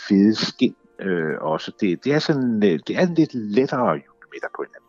fede 0.07 0.35
skin 0.35 0.75
øh, 0.99 1.35
også. 1.41 1.71
Det, 1.81 2.03
det, 2.03 2.13
er 2.13 2.19
sådan, 2.19 2.63
øh, 2.63 2.79
det 2.87 2.97
er 2.97 3.07
en 3.07 3.13
lidt 3.13 3.33
lettere 3.33 3.87
julemiddag 3.87 4.49
på 4.55 4.61
en 4.61 4.67
eller 4.67 4.75
anden. 4.75 4.82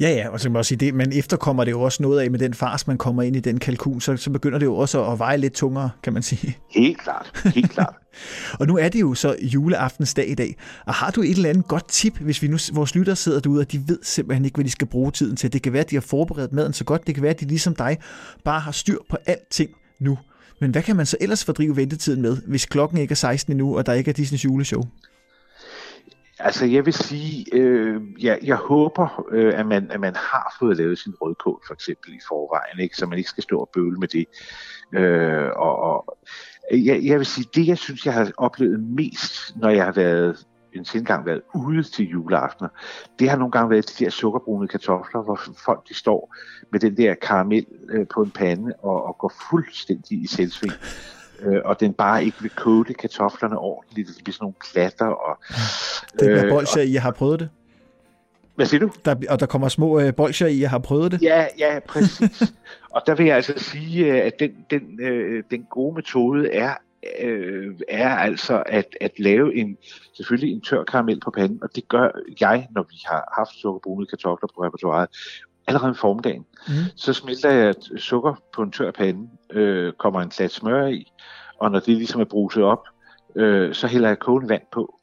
Ja, 0.00 0.10
ja, 0.10 0.28
og 0.28 0.40
så 0.40 0.44
kan 0.44 0.52
man 0.52 0.58
også 0.58 0.68
sige 0.68 0.78
det, 0.78 0.94
men 0.94 1.12
efterkommer 1.12 1.64
det 1.64 1.70
jo 1.70 1.80
også 1.80 2.02
noget 2.02 2.20
af 2.20 2.30
med 2.30 2.38
den 2.38 2.54
fars, 2.54 2.86
man 2.86 2.98
kommer 2.98 3.22
ind 3.22 3.36
i 3.36 3.40
den 3.40 3.58
kalkun, 3.58 4.00
så, 4.00 4.16
så 4.16 4.30
begynder 4.30 4.58
det 4.58 4.66
jo 4.66 4.76
også 4.76 5.04
at 5.04 5.18
veje 5.18 5.36
lidt 5.36 5.52
tungere, 5.52 5.90
kan 6.02 6.12
man 6.12 6.22
sige. 6.22 6.56
Helt 6.70 6.98
klart, 6.98 7.50
helt 7.54 7.70
klart. 7.70 7.94
og 8.60 8.66
nu 8.66 8.76
er 8.76 8.88
det 8.88 9.00
jo 9.00 9.14
så 9.14 9.36
juleaftensdag 9.42 10.30
i 10.30 10.34
dag, 10.34 10.56
og 10.86 10.94
har 10.94 11.10
du 11.10 11.22
et 11.22 11.30
eller 11.30 11.48
andet 11.48 11.68
godt 11.68 11.88
tip, 11.88 12.18
hvis 12.18 12.42
vi 12.42 12.48
nu, 12.48 12.56
vores 12.72 12.94
lyttere 12.94 13.16
sidder 13.16 13.40
derude, 13.40 13.60
og 13.60 13.72
de 13.72 13.88
ved 13.88 13.98
simpelthen 14.02 14.44
ikke, 14.44 14.54
hvad 14.54 14.64
de 14.64 14.70
skal 14.70 14.86
bruge 14.86 15.10
tiden 15.10 15.36
til. 15.36 15.52
Det 15.52 15.62
kan 15.62 15.72
være, 15.72 15.84
at 15.84 15.90
de 15.90 15.96
har 15.96 16.00
forberedt 16.00 16.52
maden 16.52 16.72
så 16.72 16.84
godt, 16.84 17.06
det 17.06 17.14
kan 17.14 17.22
være, 17.22 17.30
at 17.30 17.40
de 17.40 17.46
ligesom 17.46 17.74
dig 17.74 17.98
bare 18.44 18.60
har 18.60 18.72
styr 18.72 18.98
på 19.10 19.16
alting 19.26 19.70
nu. 20.00 20.18
Men 20.60 20.70
hvad 20.70 20.82
kan 20.82 20.96
man 20.96 21.06
så 21.06 21.16
ellers 21.20 21.44
fordrive 21.44 21.76
ventetiden 21.76 22.22
med, 22.22 22.36
hvis 22.46 22.66
klokken 22.66 22.98
ikke 22.98 23.12
er 23.12 23.16
16 23.16 23.52
endnu, 23.52 23.76
og 23.76 23.86
der 23.86 23.92
ikke 23.92 24.08
er 24.08 24.12
Disneys 24.12 24.44
juleshow? 24.44 24.82
Altså, 26.42 26.66
jeg 26.66 26.86
vil 26.86 26.92
sige, 26.92 27.46
øh, 27.52 28.00
jeg, 28.20 28.38
jeg 28.42 28.56
håber, 28.56 29.26
øh, 29.30 29.58
at, 29.58 29.66
man, 29.66 29.90
at 29.90 30.00
man 30.00 30.14
har 30.16 30.56
fået 30.58 30.76
lavet 30.76 30.98
sin 30.98 31.14
rødkål 31.20 31.62
for 31.66 31.74
eksempel 31.74 32.14
i 32.14 32.20
forvejen, 32.28 32.80
ikke? 32.80 32.96
så 32.96 33.06
man 33.06 33.18
ikke 33.18 33.30
skal 33.30 33.42
stå 33.42 33.58
og 33.58 33.70
bøvle 33.74 33.98
med 33.98 34.08
det. 34.08 34.26
Øh, 34.94 35.50
og, 35.56 35.78
og 35.78 36.18
jeg, 36.72 37.00
jeg 37.04 37.18
vil 37.18 37.26
sige, 37.26 37.46
det 37.54 37.66
jeg 37.66 37.78
synes, 37.78 38.06
jeg 38.06 38.14
har 38.14 38.30
oplevet 38.36 38.80
mest, 38.80 39.56
når 39.56 39.68
jeg 39.68 39.84
har 39.84 39.92
været 39.92 40.46
en 40.94 41.04
gang 41.04 41.26
været 41.26 41.42
ude 41.54 41.82
til 41.82 42.08
juleaftener, 42.08 42.68
det 43.18 43.30
har 43.30 43.36
nogle 43.36 43.52
gange 43.52 43.70
været 43.70 43.98
de 43.98 44.04
der 44.04 44.10
sukkerbrune 44.10 44.68
kartofler, 44.68 45.22
hvor 45.22 45.40
folk 45.64 45.88
de 45.88 45.94
står 45.94 46.34
med 46.72 46.80
den 46.80 46.96
der 46.96 47.14
karamel 47.14 47.66
øh, 47.90 48.06
på 48.14 48.22
en 48.22 48.30
pande 48.30 48.72
og, 48.82 49.04
og 49.04 49.18
går 49.18 49.32
fuldstændig 49.50 50.22
i 50.22 50.26
selvsving 50.26 50.72
øh, 51.42 51.60
og 51.64 51.80
den 51.80 51.92
bare 51.92 52.24
ikke 52.24 52.36
vil 52.40 52.50
kode 52.50 52.94
kartoflerne 52.94 53.58
ordentligt. 53.58 54.08
Det 54.08 54.24
bliver 54.24 54.34
sådan 54.34 54.44
nogle 54.44 54.54
klatter. 54.60 55.06
Og, 55.06 55.38
det 56.12 56.18
bliver 56.18 56.44
øh, 56.44 56.50
bolcher 56.50 56.82
i, 56.82 56.94
har 56.94 57.10
prøvet 57.10 57.40
det. 57.40 57.48
Hvad 58.54 58.66
siger 58.66 58.80
du? 58.80 58.90
Der, 59.04 59.14
og 59.28 59.40
der 59.40 59.46
kommer 59.46 59.68
små 59.68 60.00
øh, 60.00 60.14
bolcher 60.14 60.46
i, 60.46 60.60
jeg 60.60 60.70
har 60.70 60.78
prøvet 60.78 61.12
det. 61.12 61.22
Ja, 61.22 61.46
ja, 61.58 61.78
præcis. 61.88 62.42
og 62.94 63.02
der 63.06 63.14
vil 63.14 63.26
jeg 63.26 63.36
altså 63.36 63.52
sige, 63.56 64.06
øh, 64.06 64.26
at 64.26 64.40
den, 64.40 64.50
den, 64.70 65.00
øh, 65.00 65.44
den 65.50 65.66
gode 65.70 65.94
metode 65.94 66.52
er, 66.52 66.74
øh, 67.20 67.74
er 67.88 68.08
altså 68.08 68.62
at, 68.66 68.86
at 69.00 69.12
lave 69.18 69.56
en 69.56 69.76
selvfølgelig 70.16 70.54
en 70.54 70.60
tør 70.60 70.84
karamel 70.84 71.20
på 71.20 71.30
panden, 71.30 71.58
og 71.62 71.76
det 71.76 71.88
gør 71.88 72.10
jeg, 72.40 72.68
når 72.70 72.82
vi 72.82 72.96
har 73.04 73.34
haft 73.38 73.50
sukkerbrune 73.60 74.06
kartofler 74.06 74.48
på 74.56 74.64
repertoireet, 74.64 75.08
allerede 75.66 75.88
om 75.88 75.94
formiddagen. 75.94 76.46
Mm. 76.68 76.74
Så 76.96 77.12
smelter 77.12 77.50
jeg 77.50 77.74
sukker 77.98 78.34
på 78.54 78.62
en 78.62 78.72
tør 78.72 78.90
pande, 78.90 79.28
øh, 79.50 79.92
kommer 79.92 80.20
en 80.20 80.30
klat 80.30 80.50
smør 80.50 80.86
i, 80.86 81.12
og 81.58 81.70
når 81.70 81.78
det 81.78 81.96
ligesom 81.96 82.20
er 82.20 82.24
bruset 82.24 82.62
op, 82.62 82.84
øh, 83.36 83.74
så 83.74 83.86
hælder 83.86 84.08
jeg 84.08 84.18
kogende 84.18 84.48
vand 84.48 84.62
på. 84.72 85.00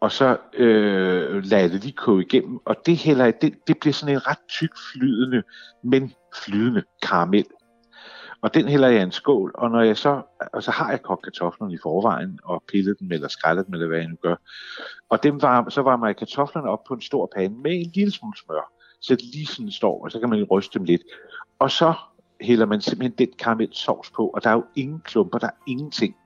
Og 0.00 0.12
så 0.12 0.36
øh, 0.52 1.44
lader 1.44 1.62
jeg 1.62 1.70
det 1.70 1.82
lige 1.82 1.92
koge 1.92 2.22
igennem, 2.22 2.58
og 2.64 2.76
det, 2.86 2.96
hælder 2.96 3.24
jeg, 3.24 3.42
det, 3.42 3.54
det 3.66 3.78
bliver 3.80 3.92
sådan 3.92 4.14
en 4.14 4.26
ret 4.26 4.38
tyk 4.48 4.70
flydende, 4.92 5.42
men 5.82 6.12
flydende 6.44 6.82
karamel. 7.02 7.46
Og 8.40 8.54
den 8.54 8.68
hælder 8.68 8.88
jeg 8.88 9.00
i 9.00 9.02
en 9.02 9.12
skål, 9.12 9.52
og 9.54 9.70
når 9.70 9.80
jeg 9.80 9.96
så, 9.96 10.22
og 10.52 10.62
så 10.62 10.70
har 10.70 10.90
jeg 10.90 11.02
kogt 11.02 11.24
kartoflerne 11.24 11.74
i 11.74 11.78
forvejen, 11.82 12.38
og 12.44 12.64
pillet 12.68 13.00
dem, 13.00 13.12
eller 13.12 13.28
skrællet 13.28 13.66
dem, 13.66 13.74
eller 13.74 13.86
hvad 13.86 13.98
jeg 13.98 14.08
nu 14.08 14.16
gør. 14.22 14.36
Og 15.08 15.22
dem 15.22 15.42
var, 15.42 15.68
så 15.68 15.82
varmer 15.82 16.06
jeg 16.06 16.16
kartoflerne 16.16 16.70
op 16.70 16.84
på 16.88 16.94
en 16.94 17.00
stor 17.00 17.30
pande 17.36 17.58
med 17.62 17.72
en 17.72 17.90
lille 17.94 18.12
smule 18.12 18.36
smør, 18.36 18.72
så 19.06 19.14
det 19.14 19.24
lige 19.24 19.46
sådan 19.46 19.70
står, 19.70 20.04
og 20.04 20.10
så 20.10 20.20
kan 20.20 20.30
man 20.30 20.44
ryste 20.44 20.78
dem 20.78 20.84
lidt. 20.84 21.02
Og 21.58 21.70
så 21.70 21.94
hælder 22.40 22.66
man 22.66 22.80
simpelthen 22.80 23.18
den 23.18 23.36
karamelsovs 23.38 24.10
på, 24.10 24.26
og 24.26 24.44
der 24.44 24.50
er 24.50 24.54
jo 24.54 24.64
ingen 24.76 25.00
klumper, 25.04 25.38
der 25.38 25.46
er 25.46 25.58
ingenting. 25.66 26.16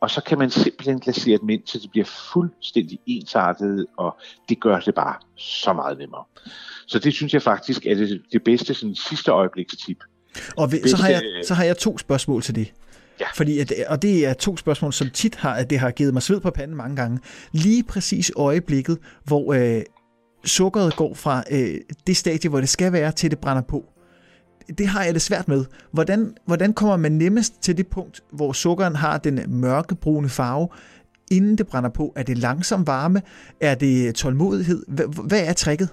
Og 0.00 0.10
så 0.10 0.22
kan 0.26 0.38
man 0.38 0.50
simpelthen 0.50 1.00
glasere 1.00 1.38
dem 1.38 1.48
ind, 1.48 1.62
til 1.62 1.82
det 1.82 1.90
bliver 1.90 2.04
fuldstændig 2.32 2.98
ensartet, 3.06 3.86
og 3.96 4.16
det 4.48 4.60
gør 4.60 4.80
det 4.80 4.94
bare 4.94 5.14
så 5.36 5.72
meget 5.72 5.98
nemmere. 5.98 6.24
Så 6.86 6.98
det 6.98 7.14
synes 7.14 7.34
jeg 7.34 7.42
faktisk 7.42 7.86
er 7.86 7.94
det, 7.94 8.22
det 8.32 8.44
bedste 8.44 8.74
sådan, 8.74 8.94
sidste 8.94 9.30
øjeblikstip. 9.30 9.98
Og 10.56 10.72
ved, 10.72 10.88
så, 10.88 10.96
har 10.96 11.08
jeg, 11.08 11.22
så 11.46 11.54
har 11.54 11.64
jeg 11.64 11.78
to 11.78 11.98
spørgsmål 11.98 12.42
til 12.42 12.54
det. 12.54 12.72
Ja. 13.20 13.26
Fordi 13.34 13.58
at, 13.58 13.72
og 13.88 14.02
det 14.02 14.26
er 14.26 14.34
to 14.34 14.56
spørgsmål, 14.56 14.92
som 14.92 15.10
tit 15.10 15.34
har, 15.34 15.54
at 15.54 15.70
det 15.70 15.78
har 15.78 15.90
givet 15.90 16.12
mig 16.12 16.22
sved 16.22 16.40
på 16.40 16.50
panden 16.50 16.76
mange 16.76 16.96
gange. 16.96 17.18
Lige 17.52 17.82
præcis 17.82 18.32
øjeblikket, 18.36 18.98
hvor 19.24 19.54
øh, 19.54 19.82
sukkeret 20.44 20.96
går 20.96 21.14
fra 21.14 21.42
øh, 21.50 21.74
det 22.06 22.16
stadie, 22.16 22.50
hvor 22.50 22.60
det 22.60 22.68
skal 22.68 22.92
være, 22.92 23.12
til 23.12 23.30
det 23.30 23.38
brænder 23.38 23.62
på 23.62 23.84
det 24.78 24.86
har 24.86 25.04
jeg 25.04 25.14
det 25.14 25.22
svært 25.22 25.48
med. 25.48 25.64
Hvordan, 25.90 26.36
hvordan 26.46 26.72
kommer 26.72 26.96
man 26.96 27.12
nemmest 27.12 27.62
til 27.62 27.76
det 27.76 27.86
punkt, 27.86 28.20
hvor 28.32 28.52
sukkeren 28.52 28.96
har 28.96 29.18
den 29.18 29.40
mørkebrune 29.48 30.28
farve, 30.28 30.68
inden 31.30 31.58
det 31.58 31.66
brænder 31.66 31.90
på? 31.90 32.12
Er 32.16 32.22
det 32.22 32.38
langsom 32.38 32.86
varme? 32.86 33.22
Er 33.60 33.74
det 33.74 34.14
tålmodighed? 34.14 34.84
Hvad 35.26 35.40
er 35.48 35.52
tricket? 35.52 35.88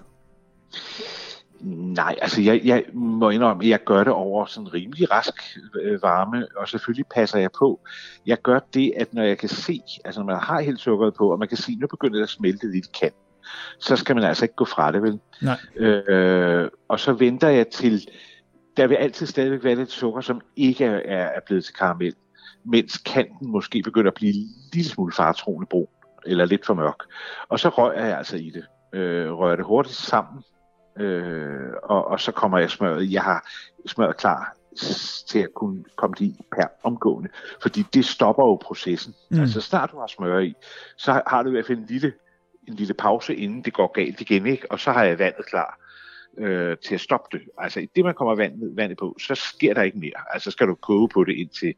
Nej, 1.95 2.15
altså 2.21 2.41
jeg, 2.41 2.61
jeg 2.63 2.83
må 2.93 3.29
indrømme, 3.29 3.63
at 3.63 3.69
jeg 3.69 3.79
gør 3.85 4.03
det 4.03 4.13
over 4.13 4.45
sådan 4.45 4.73
rimelig 4.73 5.11
rask 5.11 5.33
øh, 5.81 6.01
varme, 6.03 6.47
og 6.57 6.67
selvfølgelig 6.69 7.05
passer 7.15 7.39
jeg 7.39 7.49
på. 7.59 7.79
Jeg 8.25 8.41
gør 8.41 8.59
det, 8.73 8.93
at 8.97 9.13
når 9.13 9.23
jeg 9.23 9.37
kan 9.37 9.49
se, 9.49 9.81
altså 10.05 10.21
når 10.21 10.25
man 10.25 10.39
har 10.41 10.61
helt 10.61 10.79
sukkeret 10.79 11.13
på, 11.13 11.31
og 11.31 11.39
man 11.39 11.47
kan 11.47 11.57
se, 11.57 11.71
at 11.71 11.77
nu 11.79 11.87
begynder 11.87 12.15
det 12.15 12.23
at 12.23 12.29
smelte 12.29 12.71
lidt 12.71 12.85
i 12.85 12.89
kanten, 12.99 13.28
så 13.79 13.95
skal 13.95 14.15
man 14.15 14.23
altså 14.23 14.45
ikke 14.45 14.55
gå 14.55 14.65
fra 14.65 14.91
det, 14.91 15.01
vel? 15.01 15.19
Nej. 15.41 15.85
Øh, 15.87 16.69
og 16.87 16.99
så 16.99 17.13
venter 17.13 17.49
jeg 17.49 17.67
til, 17.67 18.07
der 18.77 18.87
vil 18.87 18.95
altid 18.95 19.25
stadigvæk 19.25 19.63
være 19.63 19.75
lidt 19.75 19.91
sukker, 19.91 20.21
som 20.21 20.41
ikke 20.55 20.85
er, 20.85 21.25
er 21.25 21.39
blevet 21.45 21.65
til 21.65 21.73
karamel, 21.73 22.13
mens 22.65 22.97
kanten 22.97 23.51
måske 23.51 23.81
begynder 23.81 24.11
at 24.11 24.15
blive 24.15 24.33
en 24.33 24.47
lille 24.73 24.89
smule 24.89 25.13
fartroende 25.13 25.67
brun, 25.67 25.87
eller 26.25 26.45
lidt 26.45 26.65
for 26.65 26.73
mørk. 26.73 26.99
Og 27.49 27.59
så 27.59 27.69
rører 27.69 28.05
jeg 28.05 28.17
altså 28.17 28.37
i 28.37 28.49
det. 28.49 28.65
Øh, 28.99 29.31
rører 29.31 29.55
det 29.55 29.65
hurtigt 29.65 29.95
sammen, 29.95 30.43
øh, 30.99 31.69
og, 31.83 32.07
og 32.07 32.19
så 32.19 32.31
kommer 32.31 32.57
jeg 32.57 32.69
smøret. 32.69 33.11
Jeg 33.11 33.23
har 33.23 33.47
smøret 33.87 34.17
klar 34.17 34.55
til 35.27 35.39
at 35.39 35.53
kunne 35.55 35.83
komme 35.95 36.15
det 36.19 36.25
i 36.25 36.35
per 36.55 36.67
omgående. 36.83 37.29
Fordi 37.61 37.85
det 37.93 38.05
stopper 38.05 38.43
jo 38.43 38.55
processen. 38.55 39.13
Mm. 39.31 39.39
Altså 39.39 39.61
snart 39.61 39.91
du 39.91 39.99
har 39.99 40.07
smør 40.07 40.39
i, 40.39 40.53
så 40.97 41.21
har 41.27 41.43
du 41.43 41.49
i 41.49 41.51
hvert 41.51 41.65
fald 41.65 41.77
en 41.77 41.85
lille, 41.85 42.13
en 42.69 42.75
lille 42.75 42.93
pause, 42.93 43.35
inden 43.35 43.61
det 43.61 43.73
går 43.73 43.91
galt 43.91 44.21
igen. 44.21 44.45
Ikke? 44.45 44.71
Og 44.71 44.79
så 44.79 44.91
har 44.91 45.03
jeg 45.03 45.19
vandet 45.19 45.45
klar 45.45 45.79
øh, 46.37 46.77
til 46.77 46.95
at 46.95 47.01
stoppe 47.01 47.37
det. 47.37 47.45
Altså 47.57 47.79
i 47.79 47.89
det, 47.95 48.05
man 48.05 48.13
kommer 48.13 48.35
vandet, 48.35 48.77
vandet 48.77 48.97
på, 48.97 49.17
så 49.19 49.35
sker 49.35 49.73
der 49.73 49.81
ikke 49.81 49.99
mere. 49.99 50.33
Altså 50.33 50.51
skal 50.51 50.67
du 50.67 50.75
koge 50.75 51.09
på 51.09 51.23
det 51.23 51.35
indtil 51.35 51.73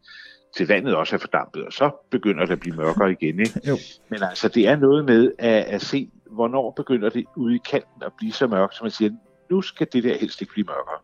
til 0.56 0.68
vandet 0.68 0.96
også 0.96 1.16
er 1.16 1.20
fordampet, 1.20 1.66
og 1.66 1.74
så 1.74 1.92
begynder 2.10 2.46
det 2.46 2.54
at 2.54 2.60
blive 2.60 2.76
mørkere 2.76 3.12
igen. 3.12 3.40
Ikke? 3.40 3.62
Jo. 3.68 3.78
Men 4.10 4.24
altså, 4.24 4.48
det 4.48 4.68
er 4.68 4.76
noget 4.76 5.06
med 5.06 5.32
at, 5.40 5.64
at 5.64 5.82
se, 5.82 6.10
hvornår 6.32 6.72
begynder 6.72 7.10
det 7.10 7.26
ude 7.36 7.56
i 7.56 7.60
kanten 7.70 8.04
at 8.04 8.12
blive 8.18 8.34
så 8.34 8.48
mørkt, 8.48 8.76
så 8.76 8.84
man 8.84 8.92
siger, 8.92 9.12
nu 9.50 9.62
skal 9.62 9.88
det 9.94 10.04
der 10.04 10.18
helst 10.18 10.42
ikke 10.42 10.54
blive 10.54 10.66
mørkere. 10.66 11.00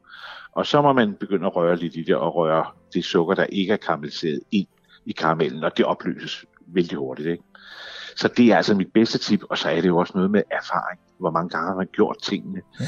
Og 0.52 0.66
så 0.66 0.82
må 0.82 0.94
man 0.94 1.14
begynde 1.14 1.46
at 1.46 1.56
røre 1.56 1.76
lidt 1.76 1.96
i 1.96 2.04
det, 2.04 2.16
og 2.16 2.36
røre 2.36 2.66
det 2.94 3.06
sukker, 3.06 3.36
der 3.36 3.44
ikke 3.44 3.74
er 3.74 3.78
karamelliseret, 3.78 4.40
ind 4.52 4.68
i 5.06 5.12
karamellen, 5.12 5.64
og 5.64 5.78
det 5.78 5.86
opløses 5.86 6.46
vældig 6.68 6.98
hurtigt. 6.98 7.28
Ikke? 7.28 7.44
Så 8.18 8.28
det 8.28 8.52
er 8.52 8.58
altså 8.58 8.76
mit 8.76 8.94
bedste 8.94 9.18
tip, 9.18 9.44
og 9.50 9.58
så 9.58 9.70
er 9.70 9.82
det 9.82 9.88
jo 9.88 9.98
også 9.98 10.14
noget 10.16 10.32
med 10.32 10.44
erfaring. 10.52 11.00
Hvor 11.18 11.32
mange 11.32 11.50
gange 11.50 11.68
har 11.68 11.76
man 11.76 11.88
gjort 11.94 12.18
tingene. 12.22 12.62
Ja. 12.80 12.86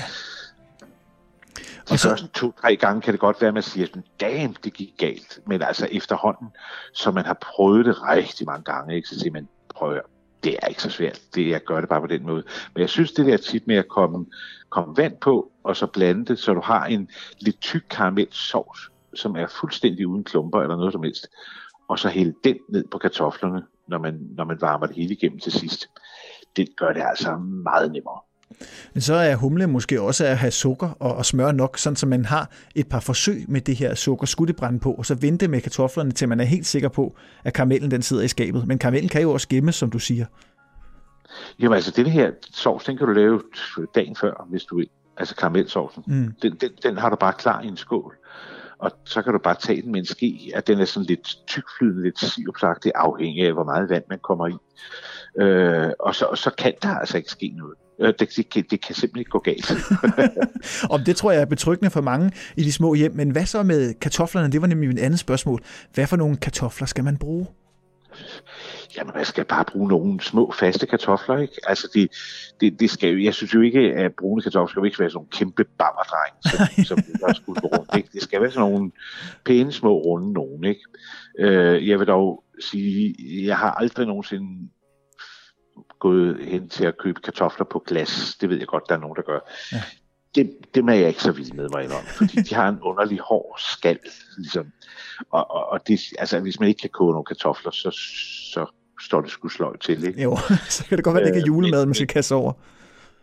De 1.90 1.94
og 1.94 2.00
så... 2.00 2.10
første 2.10 2.28
to-tre 2.28 2.76
gange 2.76 3.02
kan 3.02 3.14
det 3.14 3.20
godt 3.20 3.42
være, 3.42 3.48
at 3.48 3.54
man 3.54 3.64
siger, 3.64 3.88
damn, 4.20 4.56
det 4.64 4.74
gik 4.74 4.94
galt. 4.98 5.40
Men 5.46 5.62
altså 5.62 5.88
efterhånden, 5.92 6.48
så 6.94 7.12
man 7.12 7.26
har 7.26 7.38
prøvet 7.42 7.86
det 7.86 8.04
rigtig 8.04 8.48
mange 8.48 8.64
gange, 8.64 8.96
ikke? 8.96 9.08
så 9.08 9.20
siger 9.20 9.32
man, 9.32 9.48
prøv 9.70 10.00
det 10.44 10.58
er 10.62 10.68
ikke 10.68 10.82
så 10.82 10.90
svært. 10.90 11.22
Det, 11.36 11.50
jeg 11.50 11.64
gør 11.64 11.80
det 11.80 11.90
bare 11.90 12.02
på 12.02 12.08
den 12.08 12.24
måde. 12.24 12.44
Men 12.74 12.82
jeg 12.82 12.90
synes, 12.90 13.12
det 13.12 13.26
der 13.26 13.38
tit 13.38 13.68
med 13.68 13.76
at 13.76 13.88
komme, 13.88 14.26
komme 14.70 14.98
vand 14.98 15.18
på, 15.18 15.52
og 15.64 15.76
så 15.76 15.88
blande 15.88 16.26
det, 16.26 16.40
så 16.40 16.54
du 16.54 16.62
har 16.62 16.86
en 16.86 17.10
lidt 17.40 17.62
tyk 17.62 17.86
karamelsovs, 17.90 18.92
som 19.14 19.36
er 19.36 19.48
fuldstændig 19.48 20.08
uden 20.08 20.24
klumper 20.24 20.62
eller 20.62 20.76
noget 20.76 20.94
som 20.94 21.04
helst. 21.04 21.28
Og 21.88 22.00
så 22.00 22.10
hælde 22.10 22.34
den 22.44 22.58
ned 22.70 22.84
på 22.92 22.98
kartoflerne, 22.98 23.64
når 23.90 23.98
man, 23.98 24.20
når 24.38 24.46
man 24.46 24.58
varmer 24.62 24.86
det 24.86 24.96
hele 24.96 25.14
igennem 25.14 25.40
til 25.40 25.52
sidst. 25.52 25.88
Det 26.56 26.68
gør 26.78 26.94
det 26.94 27.04
altså 27.06 27.38
meget 27.64 27.92
nemmere. 27.92 28.20
Men 28.94 29.02
så 29.02 29.14
er 29.14 29.36
humle 29.36 29.68
måske 29.68 30.02
også 30.02 30.26
at 30.26 30.38
have 30.38 30.52
sukker 30.52 30.90
og, 31.00 31.16
og 31.16 31.26
smør 31.26 31.52
nok, 31.52 31.78
sådan 31.78 31.96
så 31.96 32.06
man 32.06 32.26
har 32.26 32.50
et 32.76 32.88
par 32.88 33.00
forsøg 33.00 33.46
med 33.48 33.62
det 33.62 33.76
her 33.76 33.96
sukker 33.96 34.26
skudtebrænde 34.26 34.80
på, 34.80 34.94
og 34.94 35.06
så 35.06 35.16
vente 35.16 35.48
med 35.48 35.62
kartoflerne, 35.62 36.12
til 36.12 36.30
man 36.30 36.40
er 36.40 36.44
helt 36.44 36.66
sikker 36.66 36.90
på, 36.90 37.16
at 37.44 37.54
karamellen 37.54 37.92
den 37.92 38.02
sidder 38.02 38.24
i 38.24 38.28
skabet. 38.28 38.68
Men 38.68 38.78
karamellen 38.78 39.10
kan 39.10 39.22
jo 39.22 39.32
også 39.32 39.48
gemmes, 39.48 39.76
som 39.76 39.90
du 39.90 40.00
siger. 40.00 40.26
Jamen 41.60 41.76
altså, 41.76 41.92
det 41.92 42.12
her 42.12 42.32
sovs, 42.54 42.84
den 42.84 42.98
kan 42.98 43.08
du 43.08 43.14
lave 43.14 43.42
dagen 43.96 44.16
før, 44.16 44.48
hvis 44.50 44.64
du 44.64 44.78
vil. 44.78 44.90
Altså 45.18 45.36
karamelsovsen. 45.36 46.04
Mm. 46.08 46.34
Den, 46.42 46.56
den, 46.62 46.70
den 46.84 46.98
har 46.98 47.10
du 47.10 47.16
bare 47.16 47.34
klar 47.34 47.62
i 47.62 47.68
en 47.68 47.78
skål. 47.78 48.16
Og 48.80 48.92
så 49.06 49.22
kan 49.22 49.34
du 49.34 49.40
bare 49.40 49.56
tage 49.56 49.82
den 49.82 49.92
med 49.92 50.00
en 50.00 50.06
ske, 50.06 50.52
at 50.56 50.68
den 50.68 50.80
er 50.80 50.86
sådan 50.86 51.06
lidt 51.06 51.38
tykflydende, 51.48 52.04
lidt 52.04 52.20
sirupsagtig, 52.20 52.92
afhængig 52.96 53.46
af, 53.46 53.54
hvor 53.54 53.64
meget 53.64 53.90
vand 53.90 54.04
man 54.10 54.20
kommer 54.20 54.48
i. 54.48 54.56
Øh, 55.42 55.92
og, 56.00 56.16
så, 56.16 56.26
og 56.26 56.38
så 56.38 56.52
kan 56.58 56.74
der 56.82 56.96
altså 56.96 57.18
ikke 57.18 57.30
ske 57.30 57.54
noget. 57.58 57.74
Øh, 58.00 58.14
det, 58.20 58.36
det, 58.36 58.50
kan, 58.50 58.64
det 58.72 58.86
kan 58.86 58.96
simpelthen 58.96 59.20
ikke 59.20 59.32
gå 59.32 59.40
galt. 59.40 59.72
Om 60.94 61.04
det 61.04 61.16
tror 61.16 61.32
jeg 61.32 61.42
er 61.42 61.46
betryggende 61.46 61.92
for 61.92 62.02
mange 62.02 62.32
i 62.58 62.64
de 62.64 62.72
små 62.72 62.94
hjem. 62.94 63.16
Men 63.16 63.30
hvad 63.30 63.46
så 63.46 63.64
med 63.64 63.94
kartoflerne? 63.94 64.52
Det 64.52 64.62
var 64.62 64.68
nemlig 64.68 64.90
mit 64.90 65.00
andet 65.00 65.20
spørgsmål. 65.20 65.62
Hvad 65.94 66.08
for 66.08 66.16
nogle 66.16 66.38
kartofler 66.38 66.88
skal 66.88 67.04
man 67.04 67.18
bruge? 67.18 67.48
Jamen, 68.98 69.14
man 69.16 69.26
skal 69.26 69.46
bare 69.46 69.66
bruge 69.66 69.88
nogle 69.88 70.22
små, 70.22 70.52
faste 70.52 70.88
kartofler, 70.88 71.38
ikke? 71.38 71.54
Altså, 71.68 71.90
det, 71.94 72.12
det, 72.62 72.80
det 72.80 72.90
skal 72.90 73.10
jo, 73.10 73.24
jeg 73.24 73.34
synes 73.34 73.54
jo 73.54 73.62
ikke, 73.62 73.80
at 73.80 74.12
brune 74.20 74.42
kartofler 74.42 74.68
skal 74.68 74.80
jo 74.80 74.86
ikke 74.86 75.00
være 75.00 75.10
sådan 75.10 75.18
nogle 75.18 75.30
kæmpe 75.32 75.64
bammerdreng, 75.64 76.36
som, 76.50 76.86
som 76.86 76.98
der 77.20 77.34
skulle 77.34 77.62
gå 77.62 77.68
rundt, 77.68 77.96
ikke? 77.96 78.10
Det 78.14 78.22
skal 78.22 78.42
være 78.42 78.52
sådan 78.52 78.72
nogle 78.72 78.92
pæne, 79.46 79.72
små, 79.72 80.00
runde 80.00 80.34
nogen, 80.34 80.64
ikke? 80.64 80.82
Øh, 81.40 81.88
jeg 81.88 82.00
vil 82.00 82.08
dog 82.08 82.44
sige, 82.60 83.16
jeg 83.46 83.58
har 83.58 83.72
aldrig 83.72 84.08
nogensinde 84.08 84.70
gået 86.00 86.38
hen 86.46 86.70
til 86.70 86.86
at 86.86 86.98
købe 86.98 87.22
kartofler 87.22 87.66
på 87.66 87.84
glas. 87.88 88.38
Det 88.42 88.50
ved 88.50 88.58
jeg 88.58 88.68
godt, 88.68 88.84
der 88.90 88.96
er 88.96 89.00
nogen, 89.00 89.16
der 89.16 89.22
gør. 89.22 89.40
Ja. 89.72 89.84
Det, 90.36 90.58
dem 90.76 90.90
er 90.90 90.94
jeg 90.94 91.08
ikke 91.08 91.24
så 91.24 91.32
vild 91.32 91.54
med 91.54 91.70
mig 91.70 91.86
om, 91.86 92.04
fordi 92.06 92.36
de 92.36 92.56
har 92.56 92.70
en 92.70 92.80
underlig 92.82 93.20
hård 93.20 93.56
skal, 93.60 94.00
ligesom. 94.38 94.72
Og, 95.32 95.52
og, 95.52 95.70
og 95.72 95.88
det, 95.88 96.00
altså, 96.18 96.40
hvis 96.40 96.60
man 96.60 96.70
ikke 96.70 96.82
kan 96.82 96.90
koge 96.90 97.12
nogle 97.12 97.26
kartofler, 97.26 97.72
så, 97.72 97.92
så 98.54 98.66
står 99.02 99.22
det 99.22 99.30
sgu 99.32 99.48
sløjt 99.48 99.80
til, 99.80 100.08
ikke? 100.08 100.22
Jo, 100.22 100.38
så 100.70 100.86
kan 100.86 100.98
det 100.98 101.04
godt 101.04 101.14
være, 101.14 101.24
at 101.24 101.28
det 101.28 101.36
ikke 101.36 101.40
er 101.40 101.54
øh, 101.54 101.56
julemad, 101.56 101.86
man 101.86 101.96
skal 101.96 102.08
kaste 102.08 102.36
over. 102.36 102.54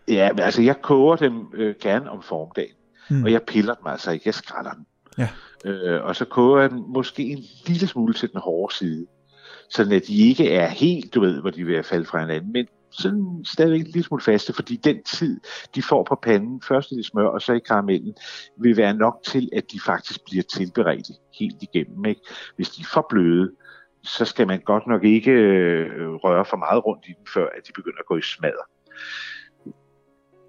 Ja, 0.08 0.32
men 0.32 0.40
altså, 0.40 0.62
jeg 0.62 0.82
koger 0.82 1.16
dem 1.16 1.46
øh, 1.54 1.74
gerne 1.80 2.10
om 2.10 2.22
formdagen, 2.22 2.74
mm. 3.10 3.24
og 3.24 3.32
jeg 3.32 3.42
piller 3.42 3.74
dem 3.74 3.86
altså 3.86 4.10
ikke, 4.10 4.22
jeg 4.26 4.34
skræller 4.34 4.72
dem. 4.72 4.84
Ja. 5.18 5.28
Øh, 5.64 6.04
og 6.04 6.16
så 6.16 6.24
koger 6.24 6.60
jeg 6.60 6.70
dem 6.70 6.78
måske 6.78 7.22
en 7.22 7.44
lille 7.66 7.86
smule 7.86 8.14
til 8.14 8.32
den 8.32 8.40
hårde 8.40 8.74
side 8.74 9.06
sådan 9.70 9.92
at 9.92 10.06
de 10.06 10.16
ikke 10.16 10.50
er 10.50 10.68
helt, 10.68 11.14
du 11.14 11.20
ved, 11.20 11.40
hvor 11.40 11.50
de 11.50 11.64
vil 11.64 11.82
falde 11.82 12.06
fra 12.06 12.20
hinanden, 12.20 12.52
men 12.52 12.66
sådan 12.98 13.44
stadigvæk 13.44 13.80
en 13.80 13.86
lille 13.86 14.02
smule 14.02 14.22
faste, 14.22 14.52
fordi 14.52 14.76
den 14.76 15.02
tid, 15.02 15.40
de 15.74 15.82
får 15.82 16.04
på 16.04 16.18
panden, 16.22 16.62
først 16.62 16.92
i 16.92 17.02
smør 17.02 17.26
og 17.26 17.42
så 17.42 17.52
i 17.52 17.58
karamellen, 17.58 18.14
vil 18.56 18.76
være 18.76 18.94
nok 18.94 19.20
til, 19.24 19.48
at 19.52 19.72
de 19.72 19.80
faktisk 19.80 20.24
bliver 20.24 20.42
tilberedt 20.42 21.10
helt 21.38 21.62
igennem. 21.62 22.04
Ikke? 22.04 22.20
Hvis 22.56 22.70
de 22.70 22.80
er 22.80 22.86
for 22.92 23.06
bløde, 23.10 23.52
så 24.02 24.24
skal 24.24 24.46
man 24.46 24.60
godt 24.60 24.86
nok 24.86 25.04
ikke 25.04 25.30
øh, 25.30 26.14
røre 26.14 26.44
for 26.44 26.56
meget 26.56 26.86
rundt 26.86 27.04
i 27.06 27.12
dem, 27.18 27.26
før 27.34 27.46
at 27.46 27.66
de 27.66 27.72
begynder 27.72 27.98
at 27.98 28.06
gå 28.06 28.16
i 28.16 28.22
smadder. 28.22 28.66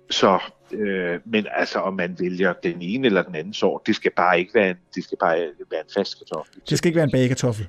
Så, 0.09 0.39
øh, 0.71 1.19
men 1.25 1.45
altså, 1.51 1.79
om 1.79 1.93
man 1.93 2.15
vælger 2.19 2.53
den 2.63 2.81
ene 2.81 3.05
eller 3.05 3.23
den 3.23 3.35
anden 3.35 3.53
sort, 3.53 3.81
det 3.87 3.95
skal 3.95 4.11
bare 4.15 4.39
ikke 4.39 4.53
være 4.53 4.69
en, 4.69 4.75
det 4.95 5.03
skal 5.03 5.17
bare 5.17 5.37
være 5.71 5.79
en 5.79 5.91
fast 5.95 6.17
kartoffel. 6.17 6.55
Det 6.69 6.77
skal 6.77 6.89
ikke 6.89 6.95
være 6.95 7.03
en 7.03 7.11
bagekartoffel. 7.11 7.67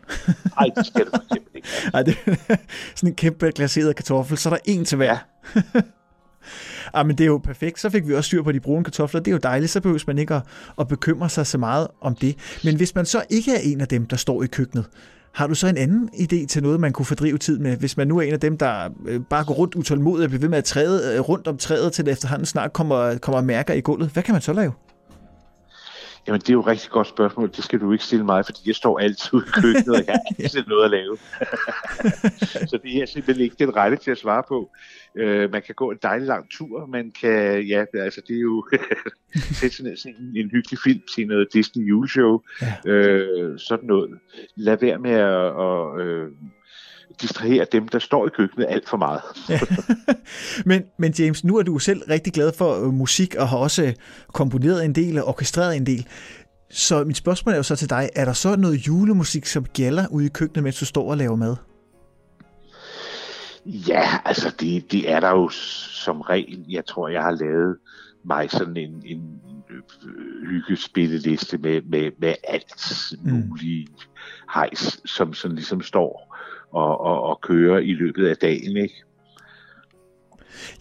Nej, 0.57 0.71
det 0.77 0.87
skal 0.87 1.05
det 1.05 1.11
for 1.15 1.23
eksempel 1.23 1.51
ikke. 1.55 1.69
Nej, 1.93 2.03
det 2.03 2.17
er 2.27 2.57
sådan 2.95 3.09
en 3.09 3.15
kæmpe 3.15 3.51
glaseret 3.51 3.97
kartoffel, 3.97 4.39
så 4.39 4.49
er 4.49 4.55
der 4.55 4.61
en 4.65 4.85
til 4.85 4.97
hver. 4.97 5.17
Ja. 5.55 5.61
ah, 6.95 7.07
men 7.07 7.19
det 7.19 7.25
er 7.25 7.29
jo 7.29 7.39
perfekt. 7.39 7.81
Så 7.81 7.91
fik 7.91 8.09
vi 8.09 8.15
også 8.15 8.29
styr 8.29 8.43
på 8.43 8.53
de 8.53 8.61
brune 8.61 8.85
kartofler. 8.85 9.21
Det 9.21 9.31
er 9.31 9.33
jo 9.33 9.41
dejligt. 9.43 9.71
Så 9.71 9.81
behøver 9.81 10.05
man 10.07 10.19
ikke 10.19 10.35
at, 10.35 10.43
at 10.81 10.89
bekymre 10.89 11.29
sig 11.29 11.47
så 11.47 11.59
meget 11.59 11.89
om 12.01 12.15
det. 12.15 12.61
Men 12.65 12.77
hvis 12.77 12.95
man 12.95 13.07
så 13.07 13.25
ikke 13.31 13.53
er 13.55 13.61
en 13.63 13.81
af 13.81 13.89
dem, 13.89 14.07
der 14.07 14.17
står 14.17 14.43
i 14.43 14.47
køkkenet, 14.47 14.87
har 15.33 15.47
du 15.47 15.55
så 15.55 15.67
en 15.67 15.77
anden 15.77 16.11
idé 16.15 16.47
til 16.47 16.63
noget, 16.63 16.81
man 16.81 16.93
kunne 16.93 17.07
fordrive 17.07 17.39
tid 17.39 17.59
med, 17.59 17.77
hvis 17.77 17.97
man 17.97 18.09
nu 18.09 18.19
er 18.19 18.23
en 18.23 18.33
af 18.33 18.41
dem, 18.41 18.59
der 18.59 18.89
øh, 19.07 19.21
bare 19.21 19.45
går 19.45 19.55
rundt 19.55 19.75
utålmodigt 19.75 20.25
og 20.25 20.31
bliver 20.31 20.41
ved 20.41 20.49
med 20.49 20.59
at 20.59 20.65
træde 20.65 21.15
øh, 21.15 21.21
rundt 21.21 21.49
om 21.49 21.57
træet, 21.57 21.93
til 21.93 22.07
det 22.07 22.13
efterhånden 22.13 22.47
snart 22.47 22.73
kommer, 22.73 23.19
kommer 23.19 23.41
mærker 23.41 23.75
i 23.75 23.81
gulvet? 23.81 24.11
Hvad 24.11 24.23
kan 24.23 24.33
man 24.33 24.43
så 24.43 24.53
lave? 24.53 24.73
Jamen, 26.29 26.41
det 26.41 26.49
er 26.49 26.53
jo 26.53 26.61
et 26.61 26.67
rigtig 26.67 26.91
godt 26.91 27.07
spørgsmål. 27.07 27.51
Det 27.57 27.65
skal 27.65 27.81
du 27.81 27.93
ikke 27.93 28.05
stille 28.05 28.25
mig, 28.25 28.45
fordi 28.45 28.61
jeg 28.67 28.75
står 28.75 28.99
altid 28.99 29.35
ude 29.35 29.45
i 29.47 29.51
køkkenet, 29.61 29.89
og 29.89 30.07
jeg 30.07 30.15
har 30.15 30.43
altid 30.43 30.65
noget 30.67 30.85
at 30.85 30.91
lave. 30.91 31.17
så 32.71 32.79
det 32.83 33.03
er 33.03 33.07
simpelthen 33.07 33.45
ikke 33.45 33.57
det 33.59 33.77
rette 33.77 33.97
til 33.97 34.11
at 34.11 34.19
svare 34.19 34.43
på. 34.49 34.71
Øh, 35.15 35.53
man 35.53 35.63
kan 35.63 35.75
gå 35.75 35.91
en 35.91 35.99
dejlig 36.03 36.27
lang 36.27 36.51
tur, 36.51 36.87
man 36.87 37.13
kan, 37.21 37.63
ja, 37.63 37.85
altså 37.95 38.21
det 38.29 38.37
er 38.37 38.41
jo 38.41 38.67
sætte 39.61 39.77
sådan, 39.77 39.97
sådan 39.97 40.33
en 40.37 40.51
hyggelig 40.51 40.79
film 40.85 41.01
til 41.15 41.27
noget 41.27 41.49
Disney 41.53 41.89
juleshow, 41.89 42.41
ja. 42.63 42.91
øh, 42.91 43.59
sådan 43.59 43.87
noget. 43.87 44.19
Lad 44.57 44.79
være 44.81 44.99
med 44.99 45.11
at, 45.11 45.47
at 45.67 46.07
øh, 46.07 46.31
distrahere 47.23 47.67
dem, 47.73 47.89
der 47.89 47.99
står 47.99 48.27
i 48.27 48.31
køkkenet 48.31 48.67
alt 48.69 48.89
for 48.89 48.97
meget. 48.97 49.21
ja. 49.49 49.61
men, 50.71 50.83
men 50.99 51.15
James, 51.19 51.45
nu 51.45 51.57
er 51.57 51.63
du 51.63 51.79
selv 51.79 52.03
rigtig 52.11 52.33
glad 52.33 52.53
for 52.53 52.85
øh, 52.85 52.93
musik 52.93 53.35
og 53.35 53.49
har 53.49 53.57
også 53.57 53.95
komponeret 54.33 54.85
en 54.85 54.95
del 54.95 55.19
og 55.19 55.25
orkestreret 55.25 55.77
en 55.77 55.87
del. 55.87 56.07
Så 56.71 57.05
mit 57.05 57.17
spørgsmål 57.17 57.53
er 57.53 57.57
jo 57.57 57.63
så 57.63 57.77
til 57.77 57.91
dig, 57.91 58.11
er 58.17 58.25
der 58.25 58.33
så 58.33 58.57
noget 58.57 58.87
julemusik, 58.87 59.47
som 59.47 59.65
gælder 59.65 60.07
ude 60.11 60.27
i 60.27 60.29
køkkenet, 60.29 60.65
mens 60.65 60.79
du 60.79 60.85
står 60.85 61.11
og 61.11 61.17
laver 61.17 61.37
mad? 61.37 61.57
Ja, 63.67 64.09
altså 64.25 64.55
det, 64.61 64.93
det 64.93 65.11
er 65.11 65.21
der 65.21 65.31
jo 65.31 65.49
som 65.49 66.21
regel. 66.21 66.65
Jeg 66.69 66.87
tror, 66.87 67.09
jeg 67.09 67.23
har 67.23 67.31
lavet 67.31 67.77
mig 68.25 68.51
sådan 68.51 68.77
en, 68.77 69.03
en 69.05 69.41
øh, 69.71 70.49
hyggespilleliste 70.49 71.59
med, 71.59 71.83
med, 71.83 72.11
med 72.19 72.35
alt 72.45 72.75
muligt 73.23 73.91
mm. 73.91 74.53
hejs, 74.55 75.01
som 75.05 75.35
sådan 75.35 75.55
ligesom 75.55 75.83
står 75.83 76.38
og, 76.73 77.01
og, 77.01 77.23
og 77.23 77.41
kører 77.41 77.79
i 77.79 77.93
løbet 77.93 78.27
af 78.27 78.37
dagen, 78.37 78.77
ikke? 78.77 79.05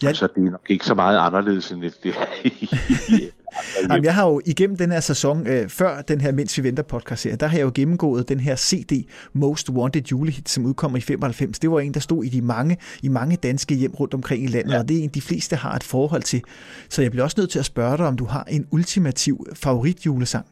Ja. 0.02 0.12
Så 0.12 0.28
det 0.34 0.46
er 0.46 0.50
nok 0.50 0.66
ikke 0.68 0.84
så 0.84 0.94
meget 0.94 1.18
anderledes 1.18 1.70
end 1.70 1.82
det, 1.82 1.94
er 2.04 2.12
Jamen, 3.90 4.04
jeg 4.04 4.14
har 4.14 4.26
jo 4.26 4.40
igennem 4.46 4.76
den 4.76 4.92
her 4.92 5.00
sæson, 5.00 5.46
øh, 5.46 5.68
før 5.68 6.02
den 6.02 6.20
her 6.20 6.32
Mens 6.32 6.58
vi 6.58 6.62
venter 6.62 6.82
podcast 6.82 7.24
her, 7.24 7.36
der 7.36 7.46
har 7.46 7.56
jeg 7.56 7.64
jo 7.64 7.72
gennemgået 7.74 8.28
den 8.28 8.40
her 8.40 8.56
CD 8.56 9.08
Most 9.32 9.70
Wanted 9.70 10.02
julehit, 10.02 10.48
som 10.48 10.66
udkommer 10.66 10.98
i 10.98 11.00
95. 11.00 11.58
Det 11.58 11.70
var 11.70 11.80
en, 11.80 11.94
der 11.94 12.00
stod 12.00 12.24
i 12.24 12.28
de 12.28 12.42
mange, 12.42 12.76
i 13.02 13.08
mange 13.08 13.36
danske 13.36 13.74
hjem 13.74 13.94
rundt 13.94 14.14
omkring 14.14 14.44
i 14.44 14.46
landet, 14.46 14.72
ja. 14.72 14.78
og 14.78 14.88
det 14.88 14.98
er 14.98 15.02
en, 15.02 15.08
de 15.08 15.20
fleste 15.20 15.56
har 15.56 15.74
et 15.74 15.84
forhold 15.84 16.22
til. 16.22 16.42
Så 16.88 17.02
jeg 17.02 17.10
bliver 17.10 17.24
også 17.24 17.40
nødt 17.40 17.50
til 17.50 17.58
at 17.58 17.64
spørge 17.64 17.96
dig, 17.96 18.06
om 18.06 18.16
du 18.16 18.24
har 18.24 18.44
en 18.44 18.66
ultimativ 18.70 19.46
favoritjulesang? 19.54 20.46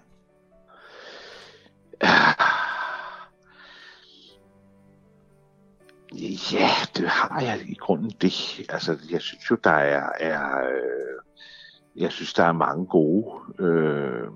Ja, 6.52 6.70
det 6.96 7.08
har 7.08 7.40
jeg 7.40 7.60
i 7.68 7.74
grunden 7.74 8.10
det. 8.20 8.60
Altså, 8.68 8.98
jeg 9.10 9.20
synes 9.20 9.50
jo, 9.50 9.56
der 9.64 9.70
er, 9.70 10.08
er 10.20 10.58
øh, 10.58 11.22
jeg 11.96 12.12
synes, 12.12 12.34
der 12.34 12.44
er 12.44 12.52
mange 12.52 12.86
gode. 12.86 13.40
Øh, 13.58 14.28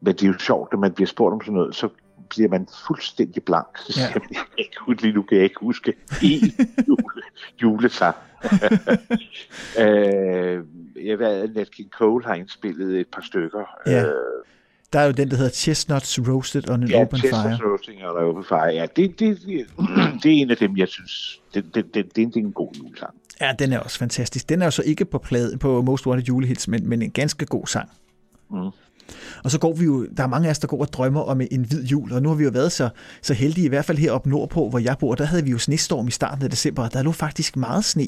men 0.00 0.14
det 0.14 0.22
er 0.22 0.26
jo 0.26 0.38
sjovt, 0.38 0.72
når 0.72 0.78
man 0.78 0.92
bliver 0.92 1.08
spurgt 1.08 1.32
om 1.32 1.40
sådan 1.40 1.54
noget, 1.54 1.76
så 1.76 1.88
bliver 2.28 2.48
man 2.48 2.68
fuldstændig 2.86 3.44
blank. 3.44 3.78
Så 3.78 4.00
ja. 4.00 4.06
jeg, 4.06 4.22
jeg 4.30 4.46
kan 4.56 4.88
ikke, 4.88 5.02
lige 5.02 5.14
nu 5.14 5.22
kan 5.22 5.36
jeg 5.36 5.44
ikke 5.44 5.60
huske 5.60 5.96
én 6.10 6.64
jule, 6.88 7.22
julesang. 7.62 8.16
øh, 9.84 10.64
jeg 11.06 11.18
ved, 11.18 11.26
at 11.26 11.54
Nat 11.54 11.70
King 11.70 11.90
Cole 11.90 12.24
har 12.24 12.34
indspillet 12.34 13.00
et 13.00 13.08
par 13.08 13.22
stykker. 13.22 13.64
Ja. 13.86 14.04
Øh, 14.06 14.44
der 14.92 15.00
er 15.00 15.04
jo 15.04 15.12
den, 15.12 15.30
der 15.30 15.36
hedder 15.36 15.50
Chestnuts 15.50 16.18
Roasted 16.28 16.70
on 16.70 16.82
an 16.82 16.88
ja, 16.88 17.00
Open 17.00 17.20
Fire. 17.20 17.36
Ja, 17.36 17.42
Chestnuts 17.42 17.64
Roasting 17.64 18.04
on 18.04 18.18
an 18.18 18.24
Open 18.24 18.44
Fire. 18.44 18.74
Ja, 18.74 18.86
det, 18.96 19.18
det, 19.18 19.40
det, 19.46 19.66
det 20.22 20.32
er 20.32 20.42
en 20.42 20.50
af 20.50 20.56
dem, 20.56 20.76
jeg 20.76 20.88
synes, 20.88 21.40
det, 21.54 21.74
det, 21.74 21.94
det, 21.94 22.16
det, 22.16 22.36
er 22.36 22.40
en 22.40 22.52
god 22.52 22.74
julesang. 22.74 23.14
Ja, 23.40 23.52
den 23.58 23.72
er 23.72 23.78
også 23.78 23.98
fantastisk. 23.98 24.48
Den 24.48 24.62
er 24.62 24.66
jo 24.66 24.70
så 24.70 24.82
ikke 24.82 25.04
på, 25.04 25.18
plade, 25.18 25.58
på 25.58 25.82
Most 25.82 26.06
Wanted 26.06 26.26
Julehits, 26.26 26.68
men, 26.68 26.88
men 26.88 27.02
en 27.02 27.10
ganske 27.10 27.46
god 27.46 27.66
sang. 27.66 27.88
Mm. 28.50 28.70
Og 29.44 29.50
så 29.50 29.58
går 29.58 29.74
vi 29.74 29.84
jo, 29.84 30.06
der 30.16 30.22
er 30.22 30.28
mange 30.28 30.46
af 30.48 30.50
os, 30.50 30.58
der 30.58 30.66
går 30.66 30.80
og 30.80 30.92
drømmer 30.92 31.20
om 31.20 31.40
en 31.50 31.64
hvid 31.64 31.84
jul, 31.84 32.12
og 32.12 32.22
nu 32.22 32.28
har 32.28 32.36
vi 32.36 32.44
jo 32.44 32.50
været 32.50 32.72
så, 32.72 32.88
så 33.22 33.34
heldige, 33.34 33.64
i 33.64 33.68
hvert 33.68 33.84
fald 33.84 33.98
heroppe 33.98 34.30
nordpå, 34.30 34.68
hvor 34.68 34.78
jeg 34.78 34.96
bor, 35.00 35.14
der 35.14 35.24
havde 35.24 35.44
vi 35.44 35.50
jo 35.50 35.58
snestorm 35.58 36.08
i 36.08 36.10
starten 36.10 36.44
af 36.44 36.50
december, 36.50 36.82
og 36.82 36.92
der 36.92 37.02
lå 37.02 37.12
faktisk 37.12 37.56
meget 37.56 37.84
sne 37.84 38.06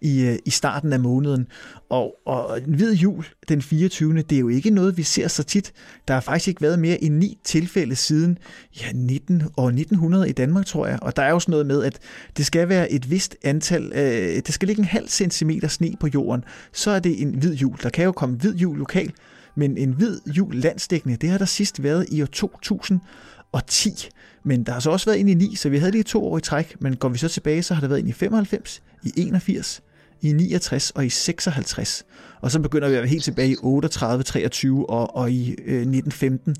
i, 0.00 0.22
øh, 0.22 0.38
i 0.44 0.50
starten 0.50 0.92
af 0.92 1.00
måneden. 1.00 1.46
Og, 1.90 2.14
og 2.26 2.58
en 2.66 2.74
hvid 2.74 2.94
jul 2.94 3.24
den 3.48 3.62
24. 3.62 4.22
det 4.22 4.36
er 4.36 4.40
jo 4.40 4.48
ikke 4.48 4.70
noget, 4.70 4.96
vi 4.96 5.02
ser 5.02 5.28
så 5.28 5.42
tit. 5.42 5.72
Der 6.08 6.14
har 6.14 6.20
faktisk 6.20 6.48
ikke 6.48 6.62
været 6.62 6.78
mere 6.78 7.04
end 7.04 7.14
ni 7.14 7.38
tilfælde 7.44 7.96
siden 7.96 8.38
ja, 8.80 8.92
19 8.94 9.42
og 9.56 9.66
1900 9.66 10.28
i 10.28 10.32
Danmark, 10.32 10.66
tror 10.66 10.86
jeg. 10.86 10.98
Og 11.02 11.16
der 11.16 11.22
er 11.22 11.30
jo 11.30 11.40
sådan 11.40 11.50
noget 11.50 11.66
med, 11.66 11.84
at 11.84 11.98
det 12.36 12.46
skal 12.46 12.68
være 12.68 12.92
et 12.92 13.10
vist 13.10 13.36
antal, 13.44 13.92
øh, 13.94 14.42
det 14.46 14.54
skal 14.54 14.66
ligge 14.68 14.80
en 14.80 14.88
halv 14.88 15.08
centimeter 15.08 15.68
sne 15.68 15.96
på 16.00 16.08
jorden, 16.14 16.44
så 16.72 16.90
er 16.90 16.98
det 16.98 17.22
en 17.22 17.34
hvid 17.34 17.54
jul. 17.54 17.76
Der 17.82 17.88
kan 17.88 18.04
jo 18.04 18.12
komme 18.12 18.36
hvid 18.36 18.54
jul 18.54 18.78
lokalt, 18.78 19.14
men 19.54 19.78
en 19.78 19.92
hvid 19.92 20.20
jul 20.26 20.54
landsdækkende, 20.54 21.16
det 21.16 21.30
har 21.30 21.38
der 21.38 21.44
sidst 21.44 21.82
været 21.82 22.06
i 22.08 22.22
år 22.22 22.26
2010. 22.26 24.08
Men 24.44 24.64
der 24.64 24.72
har 24.72 24.80
så 24.80 24.90
også 24.90 25.06
været 25.06 25.18
ind 25.18 25.30
i 25.30 25.34
9, 25.34 25.54
så 25.54 25.68
vi 25.68 25.78
havde 25.78 25.92
lige 25.92 26.02
to 26.02 26.24
år 26.24 26.38
i 26.38 26.40
træk. 26.40 26.76
Men 26.80 26.96
går 26.96 27.08
vi 27.08 27.18
så 27.18 27.28
tilbage, 27.28 27.62
så 27.62 27.74
har 27.74 27.80
der 27.80 27.88
været 27.88 27.98
ind 27.98 28.08
i 28.08 28.12
95, 28.12 28.82
i 29.04 29.12
81, 29.16 29.82
i 30.22 30.32
69 30.32 30.90
og 30.90 31.06
i 31.06 31.08
56. 31.08 32.04
Og 32.40 32.50
så 32.50 32.60
begynder 32.60 32.88
vi 32.88 32.94
at 32.94 33.00
være 33.00 33.08
helt 33.08 33.24
tilbage 33.24 33.50
i 33.50 33.56
38, 33.62 34.22
23 34.22 34.90
og, 34.90 35.16
og 35.16 35.30
i 35.30 35.50
øh, 35.50 35.80
1915. 35.80 36.56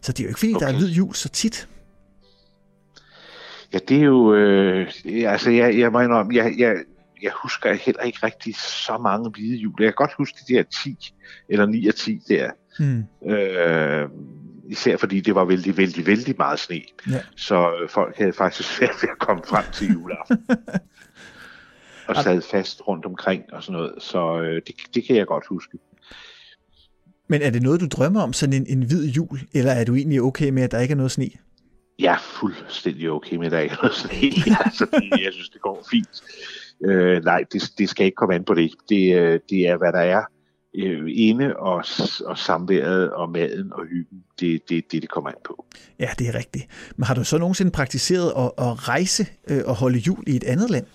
Så 0.00 0.12
det 0.12 0.20
er 0.20 0.24
jo 0.24 0.28
ikke 0.28 0.38
fordi, 0.38 0.54
okay. 0.54 0.66
der 0.66 0.72
er 0.72 0.76
hvid 0.76 0.88
jul 0.88 1.14
så 1.14 1.28
tit. 1.28 1.68
Ja, 3.72 3.78
det 3.88 3.96
er 3.96 4.04
jo... 4.04 4.34
Øh, 4.34 4.88
altså, 5.26 5.50
jeg, 5.50 5.78
jeg 5.78 5.92
mener 5.92 6.14
om, 6.14 6.32
jeg, 6.32 6.54
jeg, 6.58 6.74
jeg 7.22 7.32
husker 7.42 7.72
heller 7.72 8.02
ikke 8.02 8.18
rigtig 8.22 8.56
så 8.56 8.98
mange 8.98 9.30
hvide 9.30 9.56
jul. 9.56 9.74
Jeg 9.78 9.86
kan 9.86 9.94
godt 9.94 10.14
huske 10.18 10.38
de 10.48 10.54
der 10.54 10.62
10 10.62 11.14
eller 11.48 11.66
9 11.66 11.86
og 11.86 11.94
10 11.94 12.20
der. 12.28 12.50
Hmm. 12.78 13.30
Øh, 13.30 14.08
især 14.68 14.96
fordi 14.96 15.20
det 15.20 15.34
var 15.34 15.44
vældig, 15.44 15.76
vældig, 15.76 16.06
vældig 16.06 16.34
meget 16.38 16.58
sne. 16.58 16.80
Ja. 17.10 17.20
Så 17.36 17.74
øh, 17.82 17.88
folk 17.88 18.16
havde 18.16 18.32
faktisk 18.32 18.76
svært 18.76 18.94
ved 19.02 19.08
at 19.10 19.18
komme 19.18 19.42
frem 19.46 19.64
til 19.72 19.92
juleaften. 19.92 20.46
og 22.08 22.16
sad 22.16 22.42
fast 22.42 22.88
rundt 22.88 23.06
omkring 23.06 23.42
og 23.52 23.62
sådan 23.62 23.72
noget. 23.72 23.94
Så 23.98 24.40
øh, 24.40 24.62
det, 24.66 24.74
det 24.94 25.04
kan 25.04 25.16
jeg 25.16 25.26
godt 25.26 25.46
huske. 25.46 25.78
Men 27.28 27.42
er 27.42 27.50
det 27.50 27.62
noget, 27.62 27.80
du 27.80 27.86
drømmer 27.86 28.22
om, 28.22 28.32
sådan 28.32 28.52
en, 28.52 28.66
en 28.66 28.82
hvid 28.82 29.08
jul? 29.08 29.40
Eller 29.54 29.72
er 29.72 29.84
du 29.84 29.94
egentlig 29.94 30.22
okay 30.22 30.50
med, 30.50 30.62
at 30.62 30.70
der 30.70 30.80
ikke 30.80 30.92
er 30.92 30.96
noget 30.96 31.12
sne? 31.12 31.30
Jeg 31.98 32.14
er 32.14 32.18
fuldstændig 32.18 33.10
okay 33.10 33.36
med, 33.36 33.46
at 33.46 33.52
der 33.52 33.58
ikke 33.58 33.72
er 33.72 33.82
noget 33.82 33.94
sne. 33.96 34.10
altså, 34.64 34.86
jeg 35.24 35.32
synes, 35.32 35.48
det 35.48 35.60
går 35.60 35.86
fint. 35.90 36.22
Øh, 36.84 37.24
nej, 37.24 37.44
det, 37.52 37.62
det 37.78 37.88
skal 37.88 38.06
ikke 38.06 38.16
komme 38.16 38.34
an 38.34 38.44
på 38.44 38.54
det. 38.54 38.70
Det, 38.88 39.18
øh, 39.18 39.40
det 39.50 39.68
er, 39.68 39.76
hvad 39.76 39.92
der 39.92 40.00
er 40.00 40.22
øh, 40.74 41.10
inde, 41.14 41.56
og, 41.56 41.84
og 42.26 42.38
samværet, 42.38 43.12
og 43.12 43.30
maden 43.30 43.72
og 43.72 43.86
hyggen. 43.86 44.24
Det 44.40 44.54
er 44.54 44.58
det, 44.68 44.92
det, 44.92 45.02
det 45.02 45.10
kommer 45.10 45.30
an 45.30 45.36
på. 45.44 45.64
Ja, 46.00 46.08
det 46.18 46.28
er 46.28 46.34
rigtigt. 46.34 46.92
Men 46.96 47.04
har 47.04 47.14
du 47.14 47.24
så 47.24 47.38
nogensinde 47.38 47.72
praktiseret 47.72 48.32
at, 48.36 48.66
at 48.66 48.88
rejse 48.88 49.26
øh, 49.50 49.62
og 49.66 49.74
holde 49.74 49.98
jul 49.98 50.24
i 50.26 50.36
et 50.36 50.44
andet 50.44 50.70
land? 50.70 50.86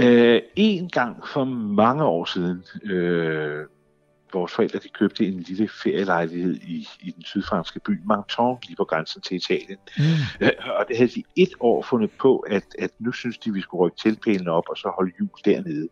Øh, 0.00 0.40
en 0.56 0.88
gang 0.88 1.16
for 1.32 1.44
mange 1.74 2.04
år 2.04 2.24
siden, 2.24 2.62
øh, 2.84 3.64
vores 4.32 4.52
forældre 4.52 4.78
de 4.78 4.88
købte 4.88 5.26
en 5.26 5.40
lille 5.40 5.68
ferielejlighed 5.68 6.54
i, 6.54 6.88
i 7.00 7.10
den 7.10 7.24
sydfranske 7.24 7.80
by 7.80 7.90
Menton, 7.90 8.58
lige 8.66 8.76
på 8.76 8.84
grænsen 8.84 9.22
til 9.22 9.36
Italien. 9.36 9.78
Mm. 9.98 10.04
Øh, 10.40 10.50
og 10.78 10.84
det 10.88 10.96
havde 10.96 11.10
de 11.10 11.22
et 11.36 11.52
år 11.60 11.82
fundet 11.82 12.10
på, 12.10 12.38
at, 12.38 12.64
at 12.78 12.90
nu 12.98 13.12
synes 13.12 13.38
de, 13.38 13.52
vi 13.52 13.60
skulle 13.60 13.80
rykke 13.80 13.96
tilpælene 13.96 14.50
op 14.50 14.68
og 14.68 14.76
så 14.76 14.92
holde 14.96 15.12
jul 15.20 15.28
dernede. 15.44 15.88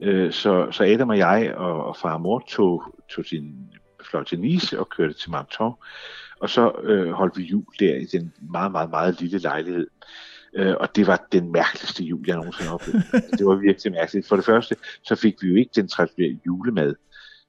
Øh, 0.00 0.32
så, 0.32 0.68
så 0.70 0.84
Adam 0.84 1.08
og 1.08 1.18
jeg 1.18 1.54
og, 1.56 1.84
og 1.84 1.96
far 1.96 2.14
og 2.14 2.20
mor 2.20 2.44
tog, 2.48 2.82
tog 3.08 3.24
sin 3.24 3.54
fløj 4.10 4.24
til 4.24 4.40
Nice 4.40 4.78
og 4.78 4.88
kørte 4.88 5.14
til 5.14 5.30
Menton. 5.30 5.74
Og 6.40 6.50
så 6.50 6.72
øh, 6.82 7.12
holdt 7.12 7.36
vi 7.36 7.42
jul 7.42 7.64
der 7.80 7.94
i 7.94 8.04
den 8.04 8.32
meget, 8.52 8.72
meget, 8.72 8.90
meget 8.90 9.20
lille 9.20 9.38
lejlighed. 9.38 9.86
Øh, 10.54 10.74
og 10.80 10.96
det 10.96 11.06
var 11.06 11.26
den 11.32 11.52
mærkeligste 11.52 12.04
jul, 12.04 12.24
jeg 12.26 12.36
nogensinde 12.36 12.68
har 12.68 12.74
oplevet. 12.74 13.04
det 13.38 13.46
var 13.46 13.54
virkelig 13.54 13.92
mærkeligt. 13.92 14.28
For 14.28 14.36
det 14.36 14.44
første, 14.44 14.76
så 15.02 15.14
fik 15.14 15.42
vi 15.42 15.48
jo 15.48 15.56
ikke 15.56 15.70
den 15.74 15.88
traditionelle 15.88 16.40
julemad. 16.46 16.94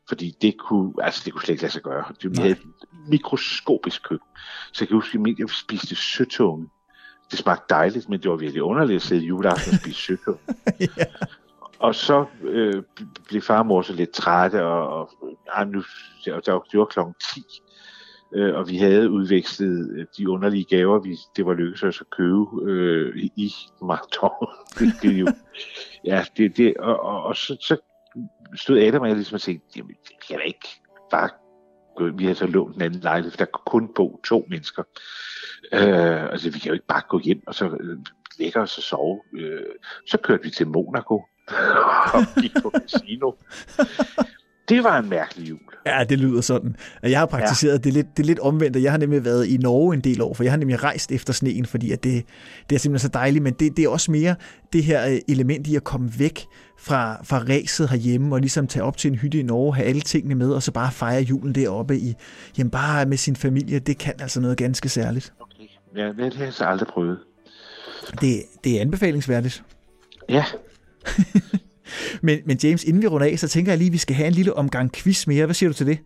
Fordi 0.07 0.35
det 0.41 0.57
kunne, 0.57 0.93
altså 1.01 1.21
det 1.25 1.33
kunne 1.33 1.41
slet 1.41 1.53
ikke 1.53 1.63
lade 1.63 1.73
sig 1.73 1.81
gøre. 1.81 2.03
Det, 2.21 2.31
vi 2.31 2.37
havde 2.37 2.51
et 2.51 2.61
mikroskopisk 3.07 4.03
køkken. 4.03 4.27
Så 4.73 4.83
jeg 4.83 4.87
kan 4.87 4.97
huske, 4.97 5.19
at 5.19 5.39
jeg 5.39 5.49
spiste 5.49 5.95
søtunge. 5.95 6.69
Det 7.31 7.39
smagte 7.39 7.65
dejligt, 7.69 8.09
men 8.09 8.21
det 8.21 8.31
var 8.31 8.37
virkelig 8.37 8.63
underligt 8.63 8.95
at 8.95 9.01
sidde 9.01 9.25
juleaften 9.25 9.73
og 9.73 9.79
spise 9.79 10.01
søtunge. 10.01 10.39
ja. 10.79 11.05
Og 11.79 11.95
så 11.95 12.25
øh, 12.43 12.83
blev 13.27 13.41
far 13.41 13.59
og 13.59 13.65
mor 13.65 13.81
så 13.81 13.93
lidt 13.93 14.11
trætte, 14.11 14.65
og, 14.65 14.87
og 14.89 15.09
ah, 15.53 15.67
nu, 15.67 15.83
det 16.25 16.33
var, 16.33 16.39
det 16.71 16.79
var 16.79 16.85
klokken 16.85 17.15
10, 17.33 17.43
øh, 18.35 18.55
og 18.55 18.69
vi 18.69 18.77
havde 18.77 19.09
udvekslet 19.09 19.91
øh, 19.97 20.05
de 20.17 20.29
underlige 20.29 20.63
gaver, 20.63 20.99
vi, 20.99 21.17
det 21.35 21.45
var 21.45 21.53
lykkedes 21.53 21.83
os 21.83 22.01
at 22.01 22.09
købe 22.09 22.45
øh, 22.63 23.17
i, 23.17 23.31
i 23.35 23.53
Marton. 23.81 24.47
det, 25.01 25.19
jo, 25.19 25.27
ja, 26.05 26.25
det, 26.37 26.57
det, 26.57 26.77
og, 26.77 26.99
og, 26.99 27.23
og 27.23 27.35
så, 27.35 27.57
så 27.61 27.77
stod 28.55 28.79
Adam 28.79 29.01
og 29.01 29.07
jeg 29.07 29.15
ligesom 29.15 29.35
og 29.35 29.41
tænkte, 29.41 29.67
jamen, 29.75 29.95
jeg 30.11 30.17
kan 30.27 30.37
da 30.37 30.43
ikke 30.43 30.67
bare 31.11 31.29
vi 32.17 32.25
har 32.25 32.33
så 32.33 32.47
lånt 32.47 32.75
en 32.75 32.81
anden 32.81 32.99
lejlighed, 32.99 33.31
for 33.31 33.37
der 33.37 33.45
kunne 33.45 33.63
kun 33.65 33.93
bo 33.95 34.21
to 34.23 34.45
mennesker. 34.49 34.83
Øh, 35.73 36.23
altså, 36.31 36.49
vi 36.49 36.59
kan 36.59 36.67
jo 36.67 36.73
ikke 36.73 36.87
bare 36.87 37.01
gå 37.09 37.19
hjem 37.19 37.43
og 37.47 37.55
så 37.55 37.65
øh, 37.79 37.97
lægge 38.39 38.59
os 38.59 38.77
og 38.77 38.83
sove. 38.83 39.21
Øh, 39.33 39.75
så 40.07 40.17
kørte 40.17 40.43
vi 40.43 40.49
til 40.49 40.67
Monaco 40.67 41.15
og 42.15 42.41
gik 42.41 42.51
på 42.61 42.71
casino. 42.71 43.31
Det 44.69 44.83
var 44.83 44.99
en 44.99 45.09
mærkelig 45.09 45.49
jul. 45.49 45.59
Ja, 45.85 46.03
det 46.09 46.19
lyder 46.19 46.41
sådan. 46.41 46.75
Jeg 47.03 47.19
har 47.19 47.25
praktiseret 47.25 47.73
ja. 47.73 47.77
det, 47.77 47.93
lidt, 47.93 48.17
det 48.17 48.23
er 48.23 48.27
lidt 48.27 48.39
omvendt, 48.39 48.75
og 48.75 48.83
jeg 48.83 48.91
har 48.91 48.97
nemlig 48.97 49.25
været 49.25 49.47
i 49.47 49.57
Norge 49.57 49.93
en 49.93 50.01
del 50.01 50.21
år, 50.21 50.33
for 50.33 50.43
jeg 50.43 50.51
har 50.51 50.57
nemlig 50.57 50.83
rejst 50.83 51.11
efter 51.11 51.33
sneen, 51.33 51.65
fordi 51.65 51.91
at 51.91 52.03
det, 52.03 52.25
det 52.69 52.75
er 52.75 52.79
simpelthen 52.79 53.07
så 53.07 53.11
dejligt, 53.13 53.43
men 53.43 53.53
det, 53.53 53.77
det 53.77 53.85
er 53.85 53.89
også 53.89 54.11
mere 54.11 54.35
det 54.73 54.83
her 54.83 55.07
øh, 55.07 55.17
element 55.27 55.67
i 55.67 55.75
at 55.75 55.83
komme 55.83 56.11
væk 56.17 56.45
fra, 56.79 57.23
fra 57.23 57.37
ræset 57.37 57.89
herhjemme, 57.89 58.35
og 58.35 58.39
ligesom 58.39 58.67
tage 58.67 58.83
op 58.83 58.97
til 58.97 59.11
en 59.11 59.17
hytte 59.17 59.39
i 59.39 59.43
Norge, 59.43 59.75
have 59.75 59.87
alle 59.87 60.01
tingene 60.01 60.35
med, 60.35 60.51
og 60.51 60.63
så 60.63 60.71
bare 60.71 60.91
fejre 60.91 61.21
julen 61.21 61.55
deroppe 61.55 61.97
i, 61.97 62.13
jamen 62.57 62.71
bare 62.71 63.05
med 63.05 63.17
sin 63.17 63.35
familie, 63.35 63.79
det 63.79 63.97
kan 63.97 64.13
altså 64.19 64.41
noget 64.41 64.57
ganske 64.57 64.89
særligt. 64.89 65.33
Okay. 65.39 65.67
Ja, 65.95 66.23
det 66.23 66.33
har 66.33 66.43
jeg 66.43 66.53
så 66.53 66.65
aldrig 66.65 66.87
prøvet. 66.87 67.19
Det, 68.21 68.43
det 68.63 68.77
er 68.77 68.81
anbefalingsværdigt. 68.81 69.63
Ja. 70.29 70.45
men, 72.21 72.39
men 72.45 72.59
James, 72.63 72.83
inden 72.83 73.01
vi 73.01 73.07
runder 73.07 73.27
af, 73.27 73.39
så 73.39 73.47
tænker 73.47 73.71
jeg 73.71 73.77
lige, 73.77 73.87
at 73.87 73.93
vi 73.93 73.97
skal 73.97 74.15
have 74.15 74.27
en 74.27 74.33
lille 74.33 74.53
omgang 74.53 74.91
quiz 74.91 75.27
mere. 75.27 75.45
Hvad 75.45 75.55
siger 75.55 75.69
du 75.69 75.73
til 75.73 75.87
det? 75.87 75.99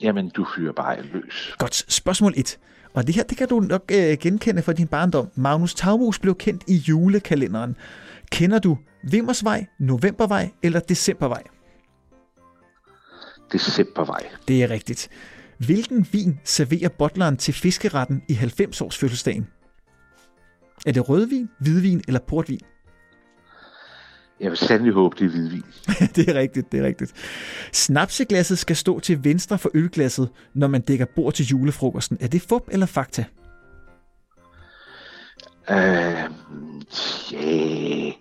Jamen, 0.00 0.28
du 0.28 0.46
fyrer 0.56 0.72
bare 0.72 1.02
løs. 1.02 1.54
Godt. 1.58 1.92
Spørgsmål 1.92 2.34
1. 2.36 2.58
Og 2.94 3.06
det 3.06 3.14
her, 3.14 3.22
det 3.22 3.38
kan 3.38 3.48
du 3.48 3.60
nok 3.60 3.82
øh, 3.94 4.18
genkende 4.20 4.62
fra 4.62 4.72
din 4.72 4.86
barndom. 4.86 5.28
Magnus 5.34 5.74
Taumus 5.74 6.18
blev 6.18 6.34
kendt 6.34 6.64
i 6.66 6.74
julekalenderen. 6.74 7.76
Kender 8.30 8.58
du 8.58 8.78
Vimmersvej, 9.02 9.66
Novembervej 9.80 10.50
eller 10.62 10.80
Decembervej? 10.80 11.42
Decembervej. 13.52 14.26
Det 14.48 14.62
er 14.62 14.70
rigtigt. 14.70 15.08
Hvilken 15.58 16.06
vin 16.12 16.40
serverer 16.44 16.88
butleren 16.88 17.36
til 17.36 17.54
fiskeretten 17.54 18.22
i 18.28 18.32
90-års 18.32 18.98
fødselsdagen? 18.98 19.46
Er 20.86 20.92
det 20.92 21.08
rødvin, 21.08 21.48
hvidvin 21.60 22.02
eller 22.06 22.20
portvin? 22.20 22.60
Jeg 24.40 24.50
vil 24.50 24.58
sandelig 24.58 24.92
håbe, 24.92 25.16
det 25.18 25.24
er 25.24 25.30
hvidvin. 25.30 25.64
det 26.16 26.28
er 26.28 26.34
rigtigt, 26.34 26.72
det 26.72 26.80
er 26.80 26.86
rigtigt. 26.86 27.12
Snapseglasset 27.72 28.58
skal 28.58 28.76
stå 28.76 29.00
til 29.00 29.24
venstre 29.24 29.58
for 29.58 29.70
ølglasset, 29.74 30.28
når 30.54 30.66
man 30.66 30.80
dækker 30.80 31.06
bord 31.16 31.32
til 31.32 31.46
julefrokosten. 31.46 32.18
Er 32.20 32.26
det 32.26 32.42
fup 32.42 32.62
eller 32.68 32.86
fakta? 32.86 33.24
Uh, 35.70 35.76
yeah. 37.34 38.12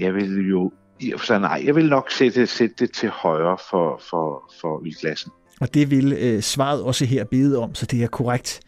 Jeg 0.00 0.14
vil 0.14 0.48
jo... 0.50 0.72
Så 1.16 1.38
nej, 1.38 1.62
jeg 1.66 1.74
vil 1.74 1.88
nok 1.88 2.10
sætte, 2.10 2.46
sætte 2.46 2.74
det 2.78 2.92
til 2.92 3.08
højre 3.08 3.58
for, 3.70 4.00
for, 4.10 4.52
for 4.60 4.86
ølglassen. 4.86 5.32
Og 5.60 5.74
det 5.74 5.90
vil 5.90 6.12
øh, 6.12 6.42
svaret 6.42 6.82
også 6.82 7.04
her 7.04 7.24
bede 7.24 7.58
om, 7.58 7.74
så 7.74 7.86
det 7.86 8.02
er 8.02 8.06
korrekt. 8.06 8.60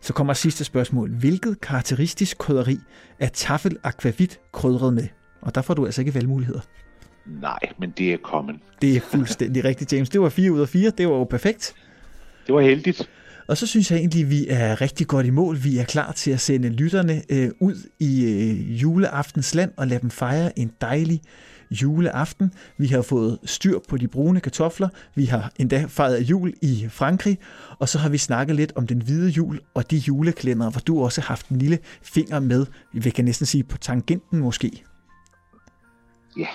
Så 0.00 0.12
kommer 0.12 0.32
sidste 0.32 0.64
spørgsmål. 0.64 1.10
Hvilket 1.10 1.60
karakteristisk 1.60 2.38
krydderi 2.38 2.78
er 3.18 3.28
taffel 3.28 3.76
akvavit 3.84 4.40
krydret 4.52 4.94
med? 4.94 5.08
Og 5.42 5.54
der 5.54 5.62
får 5.62 5.74
du 5.74 5.86
altså 5.86 6.00
ikke 6.00 6.14
valgmuligheder. 6.14 6.60
Nej, 7.26 7.58
men 7.78 7.90
det 7.98 8.12
er 8.12 8.16
kommet. 8.22 8.56
Det 8.82 8.96
er 8.96 9.00
fuldstændig 9.00 9.64
rigtigt, 9.70 9.92
James. 9.92 10.10
Det 10.10 10.20
var 10.20 10.28
4 10.28 10.52
ud 10.52 10.60
af 10.60 10.68
4. 10.68 10.92
Det 10.98 11.08
var 11.08 11.14
jo 11.14 11.24
perfekt. 11.24 11.74
Det 12.46 12.54
var 12.54 12.60
heldigt. 12.60 13.10
Og 13.48 13.56
så 13.56 13.66
synes 13.66 13.90
jeg 13.90 13.98
egentlig, 13.98 14.22
at 14.22 14.30
vi 14.30 14.46
er 14.48 14.80
rigtig 14.80 15.06
godt 15.06 15.26
i 15.26 15.30
mål. 15.30 15.64
Vi 15.64 15.78
er 15.78 15.84
klar 15.84 16.12
til 16.12 16.30
at 16.30 16.40
sende 16.40 16.68
lytterne 16.68 17.22
øh, 17.28 17.50
ud 17.60 17.74
i 18.00 18.24
øh, 18.24 18.82
juleaftens 18.82 19.54
land 19.54 19.70
og 19.76 19.86
lade 19.86 20.00
dem 20.00 20.10
fejre 20.10 20.58
en 20.58 20.72
dejlig 20.80 21.20
juleaften. 21.70 22.52
Vi 22.78 22.86
har 22.86 23.02
fået 23.02 23.38
styr 23.44 23.78
på 23.88 23.96
de 23.96 24.08
brune 24.08 24.40
kartofler. 24.40 24.88
Vi 25.14 25.24
har 25.24 25.52
endda 25.56 25.84
fejret 25.88 26.22
jul 26.22 26.52
i 26.62 26.86
Frankrig. 26.90 27.38
Og 27.78 27.88
så 27.88 27.98
har 27.98 28.08
vi 28.08 28.18
snakket 28.18 28.56
lidt 28.56 28.72
om 28.76 28.86
den 28.86 29.02
hvide 29.02 29.30
jul 29.30 29.60
og 29.74 29.90
de 29.90 29.96
juleklænder, 29.96 30.70
hvor 30.70 30.80
du 30.80 31.04
også 31.04 31.20
har 31.20 31.26
haft 31.26 31.48
en 31.48 31.58
lille 31.58 31.78
finger 32.02 32.40
med. 32.40 32.66
Vi 32.92 33.10
kan 33.10 33.24
næsten 33.24 33.46
sige 33.46 33.64
på 33.64 33.78
tangenten 33.78 34.38
måske. 34.38 34.84
Ja. 36.38 36.48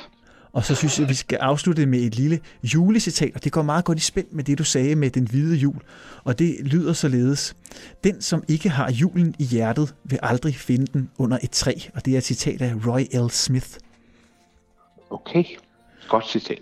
Og 0.51 0.63
så 0.63 0.75
synes 0.75 0.97
jeg, 0.99 1.03
at 1.03 1.09
vi 1.09 1.13
skal 1.13 1.37
afslutte 1.37 1.85
med 1.85 1.99
et 1.99 2.15
lille 2.15 2.39
julecitat, 2.63 3.35
og 3.35 3.43
det 3.43 3.51
går 3.51 3.61
meget 3.61 3.85
godt 3.85 3.97
i 3.97 4.01
spænd 4.01 4.27
med 4.31 4.43
det, 4.43 4.57
du 4.57 4.63
sagde 4.63 4.95
med 4.95 5.09
den 5.09 5.27
hvide 5.27 5.55
jul. 5.55 5.81
Og 6.23 6.39
det 6.39 6.57
lyder 6.61 6.93
således. 6.93 7.55
Den, 8.03 8.21
som 8.21 8.43
ikke 8.47 8.69
har 8.69 8.91
julen 8.91 9.35
i 9.39 9.43
hjertet, 9.43 9.95
vil 10.03 10.19
aldrig 10.23 10.55
finde 10.55 10.85
den 10.85 11.09
under 11.17 11.37
et 11.43 11.51
træ. 11.51 11.73
Og 11.95 12.05
det 12.05 12.13
er 12.13 12.17
et 12.17 12.23
citat 12.23 12.61
af 12.61 12.73
Roy 12.87 13.25
L. 13.27 13.29
Smith. 13.29 13.67
Okay, 15.09 15.43
godt 16.09 16.27
citat. 16.27 16.61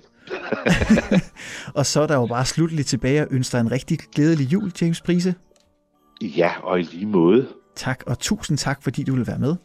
og 1.79 1.85
så 1.85 2.01
er 2.01 2.07
der 2.07 2.15
jo 2.15 2.25
bare 2.25 2.45
slutteligt 2.45 2.87
tilbage 2.87 3.21
og 3.21 3.27
ønsker 3.31 3.59
en 3.59 3.71
rigtig 3.71 3.99
glædelig 3.99 4.53
jul, 4.53 4.71
James 4.81 5.01
Prise. 5.01 5.35
Ja, 6.21 6.51
og 6.63 6.79
i 6.79 6.83
lige 6.83 7.05
måde. 7.05 7.47
Tak, 7.75 8.03
og 8.07 8.19
tusind 8.19 8.57
tak, 8.57 8.83
fordi 8.83 9.03
du 9.03 9.11
ville 9.11 9.27
være 9.27 9.39
med. 9.39 9.55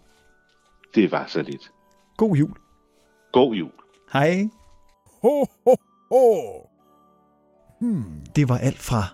Det 0.94 1.12
var 1.12 1.26
så 1.28 1.42
lidt. 1.42 1.70
God 2.16 2.36
jul. 2.36 2.56
God 3.32 3.54
jul. 3.54 3.70
Hej. 4.12 4.48
Ho, 5.22 5.44
ho, 5.64 5.76
ho. 6.10 6.66
Hmm. 7.80 8.04
Det 8.36 8.48
var 8.48 8.58
alt 8.58 8.78
fra 8.78 9.04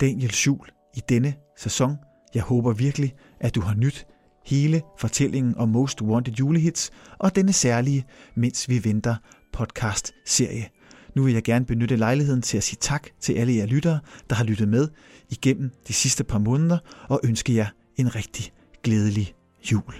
Daniels 0.00 0.46
jul 0.46 0.68
i 0.96 1.00
denne 1.08 1.34
sæson. 1.58 1.96
Jeg 2.34 2.42
håber 2.42 2.72
virkelig, 2.72 3.14
at 3.40 3.54
du 3.54 3.60
har 3.60 3.74
nyt 3.74 4.06
hele 4.46 4.82
fortællingen 4.98 5.56
om 5.56 5.68
Most 5.68 6.02
Wanted 6.02 6.32
julehits 6.34 6.90
og 7.18 7.36
denne 7.36 7.52
særlige 7.52 8.04
Mens 8.34 8.68
vi 8.68 8.84
venter 8.84 9.16
podcast-serie. 9.52 10.68
Nu 11.14 11.22
vil 11.22 11.32
jeg 11.32 11.42
gerne 11.42 11.66
benytte 11.66 11.96
lejligheden 11.96 12.42
til 12.42 12.56
at 12.56 12.62
sige 12.62 12.78
tak 12.80 13.08
til 13.20 13.32
alle 13.32 13.56
jer 13.56 13.66
lyttere, 13.66 14.00
der 14.30 14.36
har 14.36 14.44
lyttet 14.44 14.68
med 14.68 14.88
igennem 15.30 15.70
de 15.88 15.92
sidste 15.92 16.24
par 16.24 16.38
måneder, 16.38 16.78
og 17.08 17.20
ønske 17.24 17.54
jer 17.54 17.66
en 17.96 18.14
rigtig 18.14 18.52
glædelig 18.82 19.34
jul. 19.72 19.94